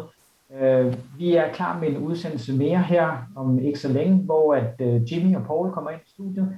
Uh, 0.48 0.94
vi 1.18 1.36
er 1.36 1.52
klar 1.52 1.78
med 1.80 1.88
en 1.88 1.98
udsendelse 1.98 2.52
mere 2.52 2.78
her 2.78 3.28
om 3.36 3.58
ikke 3.58 3.78
så 3.78 3.88
længe, 3.88 4.16
hvor 4.16 4.54
at 4.54 4.80
uh, 4.80 5.12
Jimmy 5.12 5.36
og 5.36 5.42
Paul 5.46 5.70
kommer 5.70 5.90
ind 5.90 6.00
i 6.06 6.10
studiet, 6.10 6.48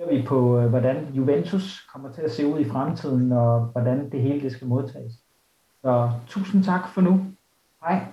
kigger 0.00 0.20
vi 0.20 0.26
på, 0.26 0.58
øh, 0.58 0.68
hvordan 0.68 1.06
Juventus 1.12 1.80
kommer 1.92 2.12
til 2.12 2.22
at 2.22 2.30
se 2.30 2.46
ud 2.46 2.60
i 2.60 2.64
fremtiden, 2.64 3.32
og 3.32 3.60
hvordan 3.60 4.10
det 4.10 4.22
hele 4.22 4.40
det 4.40 4.52
skal 4.52 4.66
modtages. 4.66 5.12
Så 5.82 6.10
tusind 6.26 6.64
tak 6.64 6.88
for 6.88 7.00
nu. 7.00 7.26
Hej. 7.82 8.04